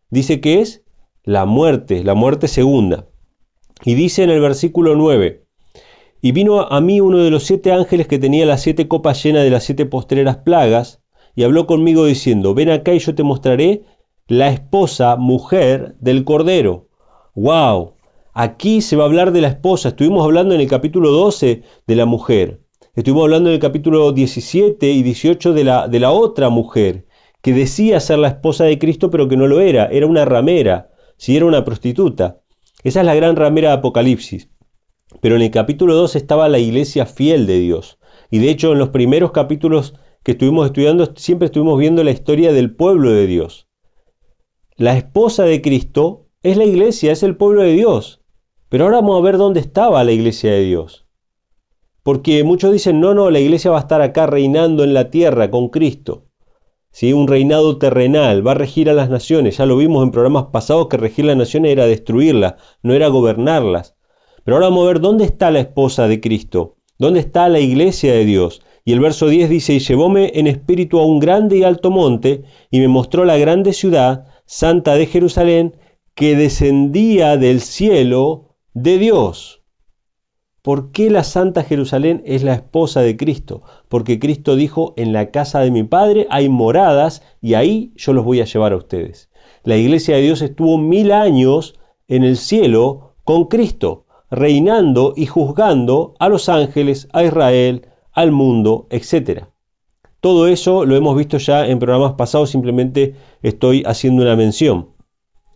[0.08, 0.82] dice que es
[1.26, 3.08] la muerte, la muerte segunda.
[3.84, 5.44] Y dice en el versículo 9,
[6.22, 9.42] y vino a mí uno de los siete ángeles que tenía las siete copas llenas
[9.42, 11.02] de las siete postreras plagas,
[11.34, 13.82] y habló conmigo diciendo, ven acá y yo te mostraré
[14.28, 16.86] la esposa, mujer del Cordero.
[17.34, 17.94] ¡Wow!
[18.32, 19.88] Aquí se va a hablar de la esposa.
[19.88, 22.60] Estuvimos hablando en el capítulo 12 de la mujer.
[22.94, 27.06] Estuvimos hablando en el capítulo 17 y 18 de la, de la otra mujer,
[27.42, 29.86] que decía ser la esposa de Cristo, pero que no lo era.
[29.86, 32.40] Era una ramera, si era una prostituta.
[32.82, 34.50] Esa es la gran ramera de Apocalipsis.
[35.20, 37.98] Pero en el capítulo 2 estaba la iglesia fiel de Dios.
[38.30, 42.52] Y de hecho en los primeros capítulos que estuvimos estudiando siempre estuvimos viendo la historia
[42.52, 43.66] del pueblo de Dios
[44.78, 48.20] la esposa de Cristo es la iglesia, es el pueblo de Dios.
[48.68, 51.06] Pero ahora vamos a ver dónde estaba la iglesia de Dios.
[52.02, 55.50] Porque muchos dicen, no, no, la iglesia va a estar acá reinando en la tierra
[55.50, 56.25] con Cristo.
[56.96, 57.12] ¿Sí?
[57.12, 59.58] Un reinado terrenal, va a regir a las naciones.
[59.58, 63.96] Ya lo vimos en programas pasados que regir las naciones era destruirlas, no era gobernarlas.
[64.44, 68.14] Pero ahora vamos a ver dónde está la esposa de Cristo, dónde está la iglesia
[68.14, 68.62] de Dios.
[68.82, 72.44] Y el verso 10 dice, y llevóme en espíritu a un grande y alto monte,
[72.70, 75.76] y me mostró la grande ciudad, santa de Jerusalén,
[76.14, 79.60] que descendía del cielo de Dios.
[80.66, 83.62] ¿Por qué la Santa Jerusalén es la esposa de Cristo?
[83.88, 88.24] Porque Cristo dijo, en la casa de mi Padre hay moradas y ahí yo los
[88.24, 89.30] voy a llevar a ustedes.
[89.62, 96.16] La iglesia de Dios estuvo mil años en el cielo con Cristo, reinando y juzgando
[96.18, 99.44] a los ángeles, a Israel, al mundo, etc.
[100.18, 104.88] Todo eso lo hemos visto ya en programas pasados, simplemente estoy haciendo una mención.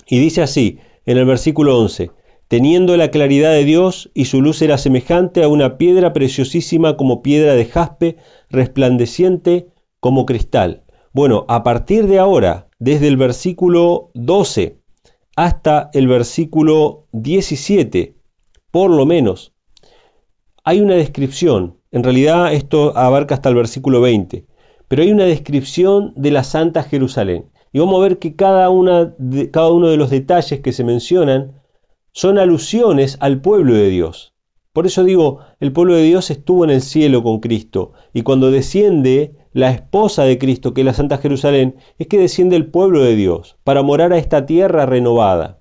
[0.07, 2.13] Y dice así, en el versículo 11,
[2.51, 7.23] teniendo la claridad de Dios y su luz era semejante a una piedra preciosísima como
[7.23, 8.17] piedra de jaspe,
[8.49, 9.69] resplandeciente
[10.01, 10.83] como cristal.
[11.13, 14.81] Bueno, a partir de ahora, desde el versículo 12
[15.37, 18.17] hasta el versículo 17,
[18.73, 19.55] por lo menos,
[20.65, 24.45] hay una descripción, en realidad esto abarca hasta el versículo 20,
[24.89, 27.53] pero hay una descripción de la Santa Jerusalén.
[27.73, 30.83] Y vamos a ver que cada, una de, cada uno de los detalles que se
[30.83, 31.60] mencionan
[32.13, 34.35] son alusiones al pueblo de Dios.
[34.73, 38.51] Por eso digo, el pueblo de Dios estuvo en el cielo con Cristo, y cuando
[38.51, 43.03] desciende la esposa de Cristo, que es la Santa Jerusalén, es que desciende el pueblo
[43.03, 45.61] de Dios para morar a esta tierra renovada.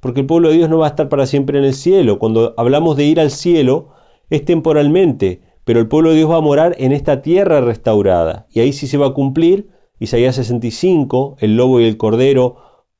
[0.00, 2.18] Porque el pueblo de Dios no va a estar para siempre en el cielo.
[2.18, 3.90] Cuando hablamos de ir al cielo,
[4.28, 8.46] es temporalmente, pero el pueblo de Dios va a morar en esta tierra restaurada.
[8.50, 12.56] Y ahí sí se va a cumplir Isaías 65, el lobo y el cordero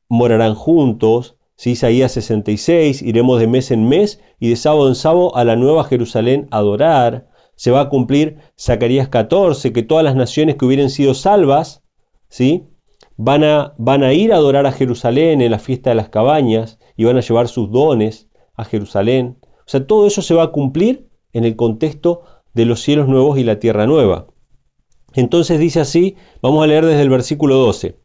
[0.09, 1.39] morarán juntos.
[1.69, 5.85] Isaías 66, iremos de mes en mes y de sábado en sábado a la nueva
[5.85, 7.29] Jerusalén a adorar
[7.61, 11.83] se va a cumplir Zacarías 14, que todas las naciones que hubieran sido salvas,
[12.31, 12.71] ¿sí?
[13.19, 16.79] Van a, van a ir a adorar a Jerusalén en la fiesta de las cabañas
[16.97, 19.37] y van a llevar sus dones a Jerusalén.
[19.43, 22.23] O sea, todo eso se va a cumplir en el contexto
[22.55, 24.29] de los cielos nuevos y la tierra nueva.
[25.13, 27.99] Entonces dice así, vamos a leer desde el versículo 12.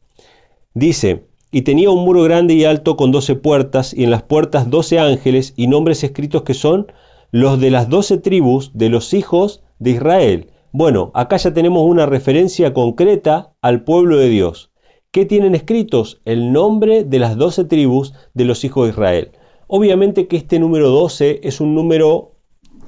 [0.74, 4.70] Dice, y tenía un muro grande y alto con doce puertas, y en las puertas
[4.70, 6.92] doce ángeles y nombres escritos que son
[7.32, 10.50] los de las doce tribus de los hijos de Israel.
[10.72, 14.72] Bueno, acá ya tenemos una referencia concreta al pueblo de Dios.
[15.12, 16.22] ¿Qué tienen escritos?
[16.26, 19.32] El nombre de las doce tribus de los hijos de Israel.
[19.68, 22.34] Obviamente que este número 12 es un número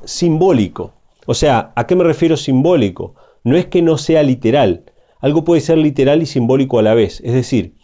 [0.03, 0.91] simbólico.
[1.25, 3.15] O sea, ¿a qué me refiero simbólico?
[3.45, 4.91] No es que no sea literal.
[5.21, 7.21] Algo puede ser literal y simbólico a la vez.
[7.21, 7.76] Es decir,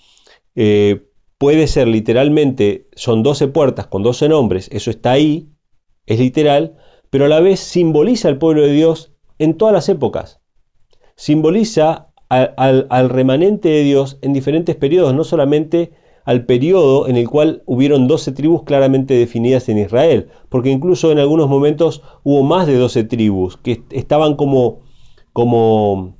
[0.55, 5.49] eh, puede ser literalmente, son 12 puertas con 12 nombres, eso está ahí,
[6.05, 6.77] es literal,
[7.09, 10.41] pero a la vez simboliza al pueblo de Dios en todas las épocas.
[11.15, 15.91] Simboliza al, remanente de Dios en diferentes periodos, no solamente
[16.25, 21.19] al periodo en el cual hubieron 12 tribus claramente definidas en Israel, porque incluso en
[21.19, 24.81] algunos momentos hubo más de 12 tribus que estaban como,
[25.33, 26.17] como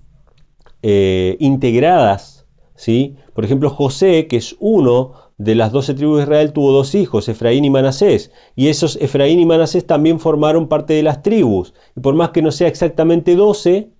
[0.82, 2.43] eh, integradas.
[2.84, 3.16] ¿Sí?
[3.34, 7.30] Por ejemplo, José, que es uno de las doce tribus de Israel tuvo dos hijos,
[7.30, 11.74] Efraín y Manasés, y esos Efraín y Manasés también formaron parte de las tribus.
[11.96, 13.94] Y por más que no sea exactamente doce,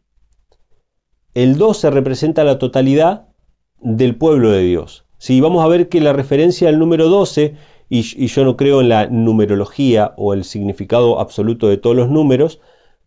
[1.34, 3.30] el doce representa la totalidad
[3.80, 5.06] del pueblo de Dios.
[5.18, 7.56] Si vamos a ver que la referencia al número 12,
[7.88, 12.60] y, yo no creo en la numerología o el significado absoluto de todos los números,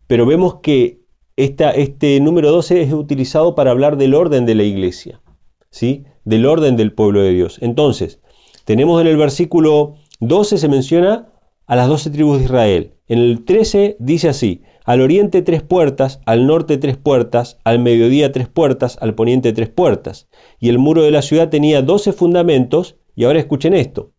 [0.07, 1.01] pero vemos que
[1.35, 5.21] este número 12 es utilizado para hablar del orden de la iglesia,
[5.69, 6.05] ¿sí?
[6.25, 7.59] del orden del pueblo de Dios.
[7.61, 8.19] Entonces,
[8.65, 11.29] tenemos en el versículo 12 se menciona
[11.67, 12.93] a las doce tribus de Israel.
[13.07, 18.31] En el 13 dice así, al oriente tres puertas, al norte tres puertas, al mediodía
[18.31, 20.29] tres puertas, al poniente tres puertas.
[20.59, 24.13] Y el muro de la ciudad tenía doce fundamentos, y ahora escuchen esto,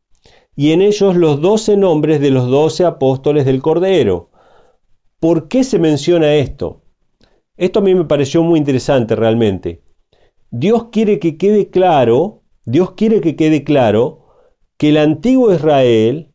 [0.55, 4.31] y en ellos los doce nombres de los doce apóstoles del Cordero.
[5.21, 6.83] ¿Por qué se menciona esto?
[7.57, 9.83] Esto a mí me pareció muy interesante realmente.
[10.51, 14.25] Dios quiere que quede claro, Dios quiere que quede claro
[14.79, 16.33] que el antiguo Israel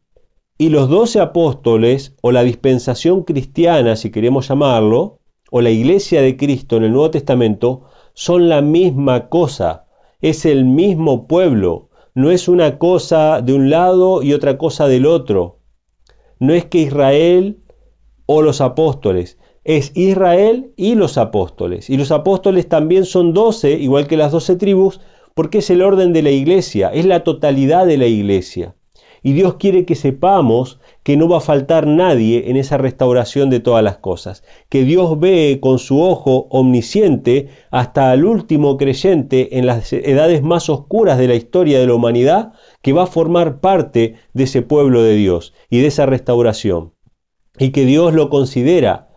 [0.57, 6.37] y los doce apóstoles, o la dispensación cristiana, si queremos llamarlo, o la iglesia de
[6.37, 9.87] Cristo en el Nuevo Testamento, son la misma cosa,
[10.21, 15.07] es el mismo pueblo, no es una cosa de un lado y otra cosa del
[15.07, 15.59] otro.
[16.39, 17.63] No es que Israel
[18.27, 21.89] o los apóstoles, es Israel y los apóstoles.
[21.89, 24.99] Y los apóstoles también son doce, igual que las doce tribus,
[25.33, 28.75] porque es el orden de la iglesia, es la totalidad de la iglesia.
[29.25, 33.61] Y Dios quiere que sepamos que no va a faltar nadie en esa restauración de
[33.61, 39.65] todas las cosas, que Dios ve con su ojo omnisciente hasta al último creyente en
[39.65, 44.15] las edades más oscuras de la historia de la humanidad, que va a formar parte
[44.33, 46.91] de ese pueblo de Dios y de esa restauración.
[47.57, 49.12] Y que Dios lo considera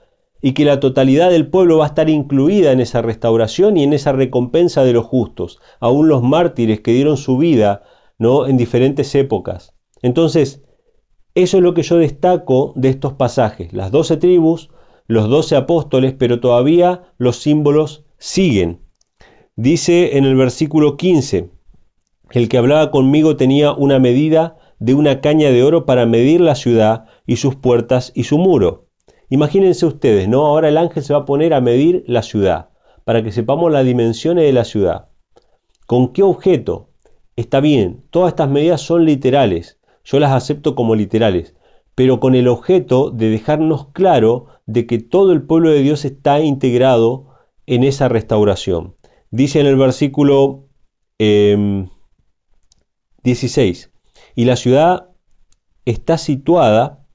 [0.46, 3.92] y que la totalidad del pueblo va a estar incluida en esa restauración y en
[3.92, 7.82] esa recompensa de los justos, aún los mártires que dieron su vida
[8.16, 8.46] ¿no?
[8.46, 9.74] en diferentes épocas.
[10.02, 10.62] Entonces,
[11.34, 14.70] eso es lo que yo destaco de estos pasajes, las doce tribus,
[15.08, 18.82] los doce apóstoles, pero todavía los símbolos siguen.
[19.56, 21.50] Dice en el versículo 15,
[22.30, 26.54] el que hablaba conmigo tenía una medida de una caña de oro para medir la
[26.54, 28.85] ciudad y sus puertas y su muro
[29.28, 30.46] Imagínense ustedes, ¿no?
[30.46, 32.70] Ahora el ángel se va a poner a medir la ciudad,
[33.04, 35.08] para que sepamos las dimensiones de la ciudad.
[35.86, 36.90] ¿Con qué objeto?
[37.36, 41.54] Está bien, todas estas medidas son literales, yo las acepto como literales,
[41.94, 46.40] pero con el objeto de dejarnos claro de que todo el pueblo de Dios está
[46.40, 47.28] integrado
[47.66, 48.96] en esa restauración.
[49.30, 50.68] Dice en el versículo
[51.18, 53.90] 16, em,
[54.34, 55.10] y la ciudad
[55.84, 57.06] está situada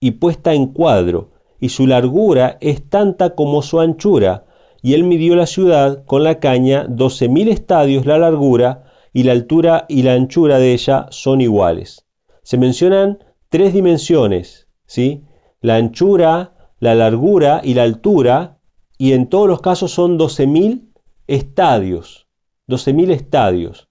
[0.00, 1.31] y puesta en cuadro,
[1.62, 4.46] y su largura es tanta como su anchura,
[4.82, 9.30] y él midió la ciudad con la caña doce mil estadios la largura, y la
[9.30, 12.04] altura y la anchura de ella son iguales.
[12.42, 15.22] Se mencionan tres dimensiones, ¿sí?
[15.60, 18.58] La anchura, la largura y la altura,
[18.98, 20.90] y en todos los casos son doce mil
[21.28, 22.26] estadios.
[22.66, 23.88] doce mil estadios.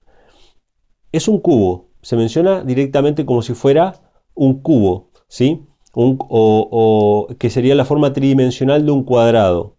[1.13, 5.67] Es un cubo, se menciona directamente como si fuera un cubo, ¿sí?
[5.93, 9.77] O, que sería la forma tridimensional de un cuadrado.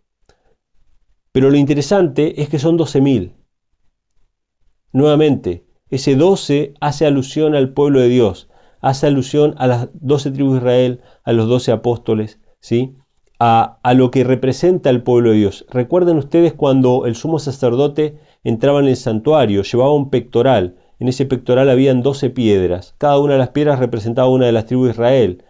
[1.32, 3.32] Pero lo interesante es que son 12.000.
[4.92, 8.50] Nuevamente, ese 12 hace alusión al pueblo de Dios,
[8.80, 12.96] hace alusión a las 12 tribus de Israel, a los 12 apóstoles, ¿sí?
[13.38, 15.66] A, a, lo que representa el pueblo de Dios.
[15.70, 21.26] Recuerden ustedes cuando el sumo sacerdote entraba en el santuario, llevaba un pectoral, en ese
[21.26, 24.92] pectoral habían 12 piedras, cada una de las piedras representaba una de las tribus de
[24.92, 25.44] Israel.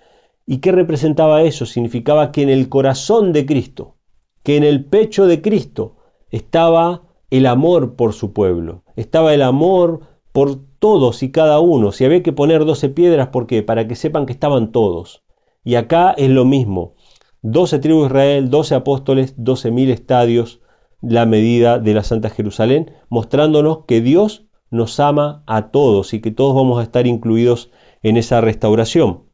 [0.53, 1.64] ¿Y qué representaba eso?
[1.64, 3.96] Significaba que en el corazón de Cristo,
[4.42, 5.96] que en el pecho de Cristo
[6.28, 10.00] estaba el amor por su pueblo, estaba el amor
[10.30, 11.90] por todos y cada uno.
[11.90, 13.62] Si había que poner 12 piedras, ¿por qué?
[13.62, 15.24] Para que sepan que estaban todos.
[15.64, 16.96] Y acá es lo mismo.
[17.40, 20.61] 12 tribus de Israel, 12 apóstoles, 12 mil estadios,
[21.00, 26.30] la medida de la Santa Jerusalén, mostrándonos que Dios nos ama a todos y que
[26.30, 27.70] todos vamos a estar incluidos
[28.03, 29.31] en esa restauración.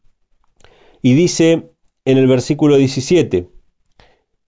[1.03, 1.71] Y dice
[2.05, 3.51] en el versículo 17,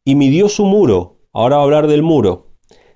[0.04, 2.50] y midió su muro, ahora va a hablar del muro,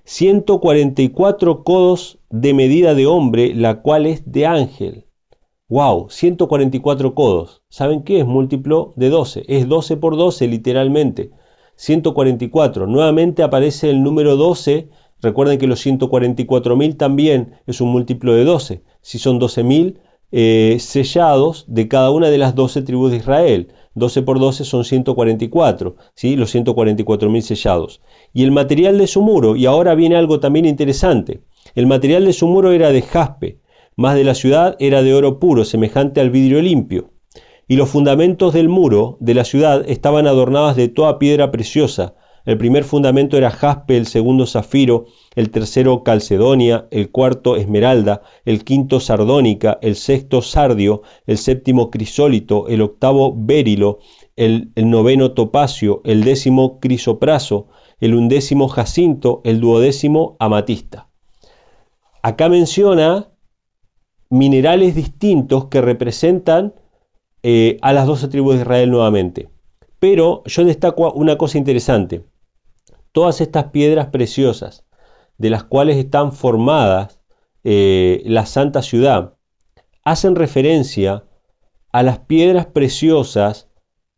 [0.04, 5.06] 144 codos de medida de hombre, la cual es de ángel.
[5.68, 6.10] ¡Wow!
[6.10, 7.62] 144 codos.
[7.70, 8.20] ¿Saben qué?
[8.20, 9.44] Es múltiplo de 12.
[9.48, 11.30] Es 12 por 12 literalmente.
[11.76, 12.86] 144.
[12.86, 14.90] Nuevamente aparece el número 12.
[15.22, 18.82] Recuerden que los 144.000 también es un múltiplo de 12.
[19.00, 20.00] Si son 12.000,
[20.36, 23.68] eh, sellados de cada una de las 12 tribus de Israel.
[23.94, 26.34] 12 por 12 son 144, ¿sí?
[26.34, 28.00] los 144.000 sellados.
[28.32, 31.42] Y el material de su muro, y ahora viene algo también interesante,
[31.76, 33.60] el material de su muro era de jaspe,
[33.94, 37.10] más de la ciudad era de oro puro, semejante al vidrio limpio.
[37.68, 42.16] Y los fundamentos del muro de la ciudad estaban adornados de toda piedra preciosa.
[42.44, 48.64] El primer fundamento era jaspe, el segundo zafiro, el tercero calcedonia, el cuarto esmeralda, el
[48.64, 53.98] quinto sardónica, el sexto sardio, el séptimo crisólito, el octavo berilo,
[54.36, 57.68] el, noveno topacio, el décimo crisopraso,
[57.98, 61.08] el undécimo jacinto, el duodécimo amatista.
[62.22, 63.30] Acá menciona
[64.28, 66.74] minerales distintos que representan
[67.42, 69.48] eh, a las doce tribus de Israel nuevamente.
[69.98, 72.24] Pero yo destaco una cosa interesante.
[73.14, 74.84] Todas estas piedras preciosas,
[75.38, 77.20] de las cuales están formadas
[77.62, 79.34] eh, la santa ciudad,
[80.02, 81.22] hacen referencia
[81.92, 83.70] a las piedras preciosas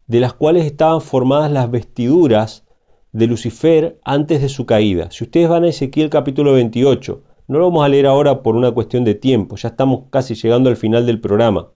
[0.07, 2.65] de las cuales estaban formadas las vestiduras
[3.13, 5.11] de Lucifer antes de su caída.
[5.11, 8.73] Si ustedes van a Ezequiel capítulo 28, no lo vamos a leer ahora por una
[8.73, 11.71] cuestión de tiempo, ya estamos casi llegando al final del programa,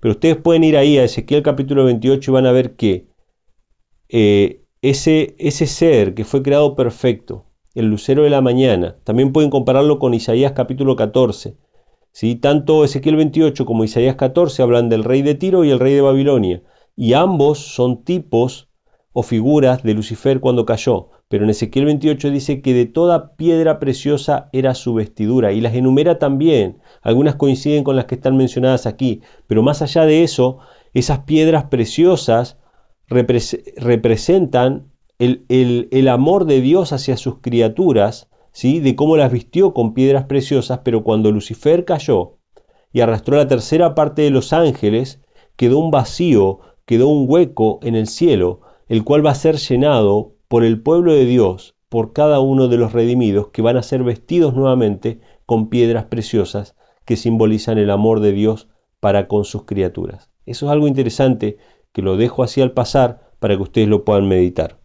[0.00, 3.06] pero ustedes pueden ir ahí a Ezequiel capítulo 28 y van a ver que
[4.08, 8.96] eh, ese, ese ser que fue creado perfecto, el lucero de la mañana.
[9.04, 11.56] También pueden compararlo con Isaías capítulo 14.
[12.12, 12.36] ¿sí?
[12.36, 16.00] Tanto Ezequiel 28 como Isaías 14 hablan del rey de Tiro y el rey de
[16.00, 16.62] Babilonia.
[16.96, 18.68] Y ambos son tipos
[19.12, 21.10] o figuras de Lucifer cuando cayó.
[21.28, 25.52] Pero en Ezequiel 28 dice que de toda piedra preciosa era su vestidura.
[25.52, 26.78] Y las enumera también.
[27.02, 29.20] Algunas coinciden con las que están mencionadas aquí.
[29.46, 30.58] Pero más allá de eso,
[30.92, 32.58] esas piedras preciosas
[33.10, 38.80] representan el, amor de Dios hacia sus criaturas, ¿sí?
[38.80, 42.38] de cómo las vistió con piedras preciosas, pero cuando Lucifer cayó
[42.92, 45.20] y arrastró la tercera parte de los ángeles,
[45.56, 50.32] quedó un vacío, quedó un hueco en el cielo, el cual va a ser llenado
[50.48, 54.02] por el pueblo de Dios, por cada uno de los redimidos, que van a ser
[54.04, 58.68] vestidos nuevamente con piedras preciosas que simbolizan el amor de Dios
[59.00, 60.30] para con sus criaturas.
[60.46, 61.58] Eso es algo interesante
[61.92, 64.78] que lo dejo así al pasar para que ustedes lo puedan meditar.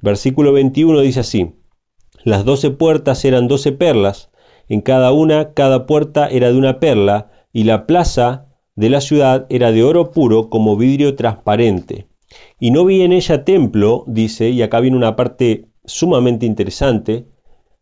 [0.00, 1.54] Versículo 21 dice así,
[2.24, 4.30] las doce puertas eran doce perlas,
[4.68, 8.46] en cada una cada puerta era de una perla, y la plaza
[8.76, 12.08] de la ciudad era de oro puro como vidrio transparente.
[12.60, 17.26] Y no vi en ella templo, dice, y acá viene una parte sumamente interesante,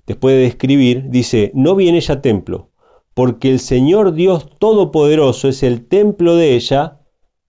[0.07, 2.71] después de describir, dice, no vi en ella templo,
[3.15, 7.01] porque el Señor Dios Todopoderoso es el templo de ella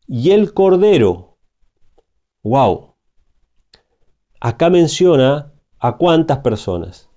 [0.07, 1.37] y el Cordero.
[2.43, 2.95] ¡Wow!
[4.39, 7.09] Acá menciona a cuántas personas,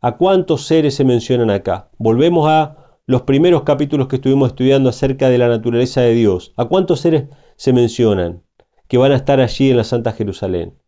[0.00, 1.90] a cuántos seres se mencionan acá.
[1.98, 6.52] Volvemos a los primeros capítulos que estuvimos estudiando acerca de la naturaleza de Dios.
[6.56, 8.44] ¿A cuántos seres se mencionan?
[8.88, 10.78] que van a estar allí en la Santa Jerusalén.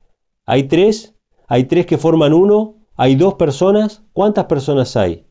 [0.44, 1.14] Hay tres,
[1.48, 5.26] hay tres que forman uno, hay dos personas, ¿cuántas personas hay?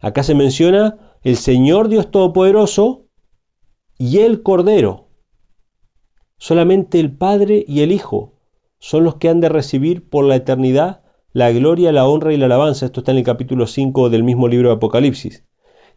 [0.00, 3.06] Acá se menciona el Señor Dios Todopoderoso
[3.98, 5.08] y el Cordero.
[6.42, 8.32] Solamente el Padre y el Hijo
[8.78, 11.02] son los que han de recibir por la eternidad
[11.34, 12.86] la gloria, la honra y la alabanza.
[12.86, 15.44] Esto está en el capítulo 5 del mismo libro de Apocalipsis.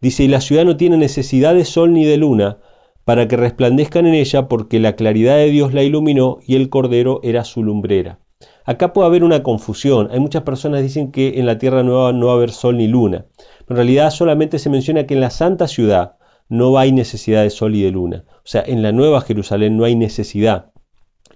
[0.01, 2.57] Dice, y la ciudad no tiene necesidad de sol ni de luna
[3.05, 7.21] para que resplandezcan en ella, porque la claridad de Dios la iluminó y el Cordero
[7.23, 8.19] era su lumbrera.
[8.65, 10.09] Acá puede haber una confusión.
[10.11, 12.75] Hay muchas personas que dicen que en la Tierra Nueva no va a haber sol
[12.75, 13.27] ni luna.
[13.69, 16.17] En realidad solamente se menciona que en la Santa Ciudad
[16.49, 18.25] no hay necesidad de sol y de luna.
[18.37, 20.71] O sea, en la Nueva Jerusalén no hay necesidad.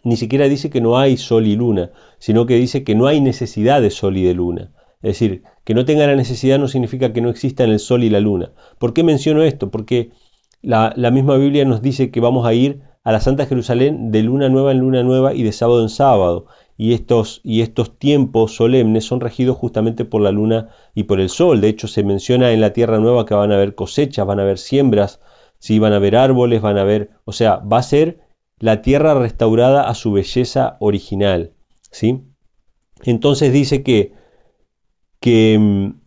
[0.03, 3.21] Ni siquiera dice que no hay sol y luna, sino que dice que no hay
[3.21, 4.71] necesidad de sol y de luna.
[5.01, 8.09] Es decir, que no tenga la necesidad no significa que no existan el sol y
[8.09, 8.51] la luna.
[8.79, 9.69] ¿Por qué menciono esto?
[9.69, 10.11] Porque
[10.61, 14.23] la, la misma Biblia nos dice que vamos a ir a la Santa Jerusalén de
[14.23, 16.47] luna nueva en luna nueva y de sábado en sábado
[16.77, 21.29] y estos, y estos tiempos solemnes son regidos justamente por la luna y por el
[21.29, 21.59] sol.
[21.59, 24.43] De hecho, se menciona en la Tierra Nueva que van a haber cosechas, van a
[24.43, 25.19] haber siembras,
[25.57, 25.79] ¿sí?
[25.79, 28.19] van a haber árboles, van a haber, o sea, va a ser
[28.59, 31.53] la tierra restaurada a su belleza original.
[31.91, 32.21] ¿sí?
[33.03, 34.13] Entonces dice que,
[35.19, 35.99] que, mm,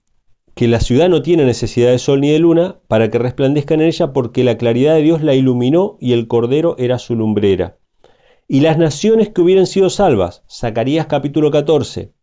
[0.55, 3.89] que la ciudad no tiene necesidad de sol ni de luna para que resplandezcan en
[3.89, 7.80] ella porque la claridad de Dios la iluminó y el Cordero era su lumbrera
[8.53, 12.15] y las naciones que hubieran sido salvas, Zacarías capítulo 14,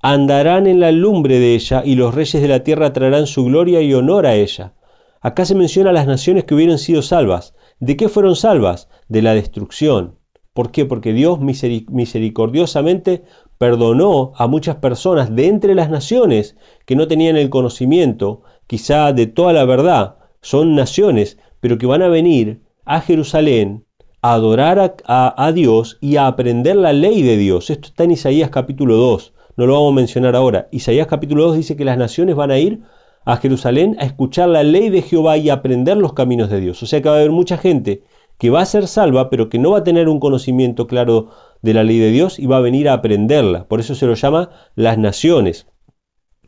[0.00, 3.82] andarán en la lumbre de ella y los reyes de la tierra traerán su gloria
[3.82, 4.72] y honor a ella.
[5.20, 7.54] Acá se menciona las naciones que hubieran sido salvas.
[7.78, 8.88] ¿De qué fueron salvas?
[9.08, 10.18] De la destrucción.
[10.54, 10.86] ¿Por qué?
[10.86, 13.24] Porque Dios misericordiosamente
[13.58, 19.26] perdonó a muchas personas de entre las naciones que no tenían el conocimiento, quizá de
[19.26, 20.16] toda la verdad.
[20.40, 23.84] Son naciones, pero que van a venir a Jerusalén
[24.32, 27.68] adorar a, Dios y a aprender la ley de Dios.
[27.68, 30.66] Esto está en Isaías capítulo 2, no lo vamos a mencionar ahora.
[30.70, 32.80] Isaías capítulo 2 dice que las naciones van a ir
[33.26, 36.82] a Jerusalén a escuchar la ley de Jehová y a aprender los caminos de Dios.
[36.82, 38.02] O sea que va a haber mucha gente
[38.38, 41.28] que va a ser salva, pero que no va a tener un conocimiento claro
[41.60, 43.68] de la ley de Dios y va a venir a aprenderla.
[43.68, 45.66] Por eso se lo llama las naciones.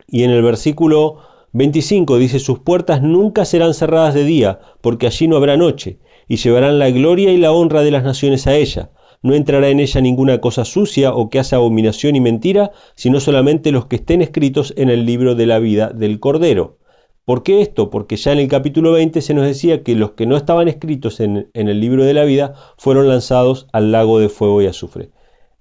[0.07, 1.19] Y en el versículo
[1.53, 6.37] 25 dice, sus puertas nunca serán cerradas de día, porque allí no habrá noche y
[6.37, 8.91] llevarán la gloria y la honra de las naciones a ella.
[9.21, 13.71] No entrará en ella ninguna cosa sucia o que hace abominación y mentira, sino solamente
[13.71, 16.77] los que estén escritos en el libro de la vida del Cordero.
[17.25, 17.89] ¿Por qué esto?
[17.89, 21.19] Porque ya en el capítulo 20 se nos decía que los que no estaban escritos
[21.19, 25.09] en, en el libro de la vida fueron lanzados al lago de fuego y azufre.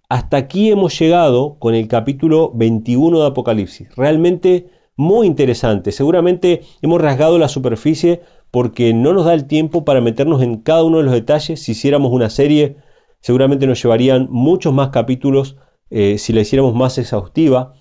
[0.09, 3.89] Hasta aquí hemos llegado con el capítulo 21 de Apocalipsis.
[3.97, 5.93] Realmente muy interesante.
[5.93, 8.23] Seguramente hemos rasgado la superficie
[8.57, 11.63] porque no nos da el tiempo para meternos en cada uno de los detalles.
[11.63, 12.79] Si hiciéramos una serie,
[13.21, 15.59] seguramente nos llevarían muchos más capítulos
[15.91, 17.75] eh, si la hiciéramos más exhaustiva.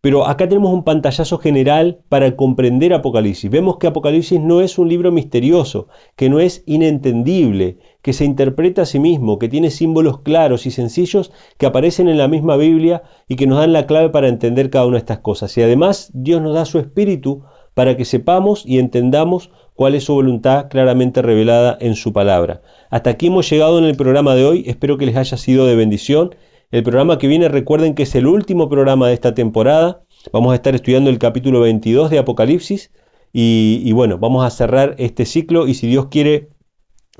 [0.00, 3.50] Pero acá tenemos un pantallazo general para comprender Apocalipsis.
[3.50, 8.82] Vemos que Apocalipsis no es un libro misterioso, que no es inentendible, que se interpreta
[8.82, 13.02] a sí mismo, que tiene símbolos claros y sencillos que aparecen en la misma Biblia
[13.26, 15.58] y que nos dan la clave para entender cada una de estas cosas.
[15.58, 17.42] Y además Dios nos da su espíritu
[17.74, 22.62] para que sepamos y entendamos cuál es su voluntad claramente revelada en su palabra.
[22.90, 25.76] Hasta aquí hemos llegado en el programa de hoy, espero que les haya sido de
[25.76, 26.34] bendición.
[26.70, 30.02] El programa que viene recuerden que es el último programa de esta temporada,
[30.32, 32.90] vamos a estar estudiando el capítulo 22 de Apocalipsis
[33.32, 36.50] y, bueno, vamos a cerrar este ciclo y si Dios quiere,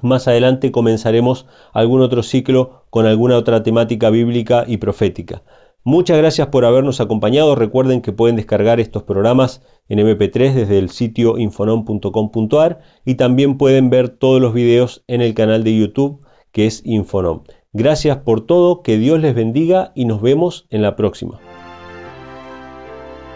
[0.03, 5.43] más adelante comenzaremos algún otro ciclo con alguna otra temática bíblica y profética.
[5.85, 7.55] Muchas gracias por habernos acompañado.
[7.57, 13.91] Recuerden que pueden descargar estos programas en MP3 desde el sitio infonom.com.ar y también pueden
[13.91, 16.23] ver todos los videos en el canal de YouTube
[16.53, 17.43] que es Infonom.
[17.73, 21.41] Gracias por todo, que Dios les bendiga y nos vemos en la próxima.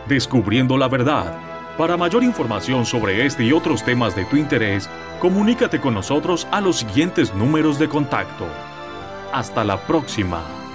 [0.06, 1.38] Descubriendo la verdad.
[1.78, 4.88] Para mayor información sobre este y otros temas de tu interés,
[5.20, 8.44] comunícate con nosotros a los siguientes números de contacto.
[9.32, 10.65] Hasta la próxima.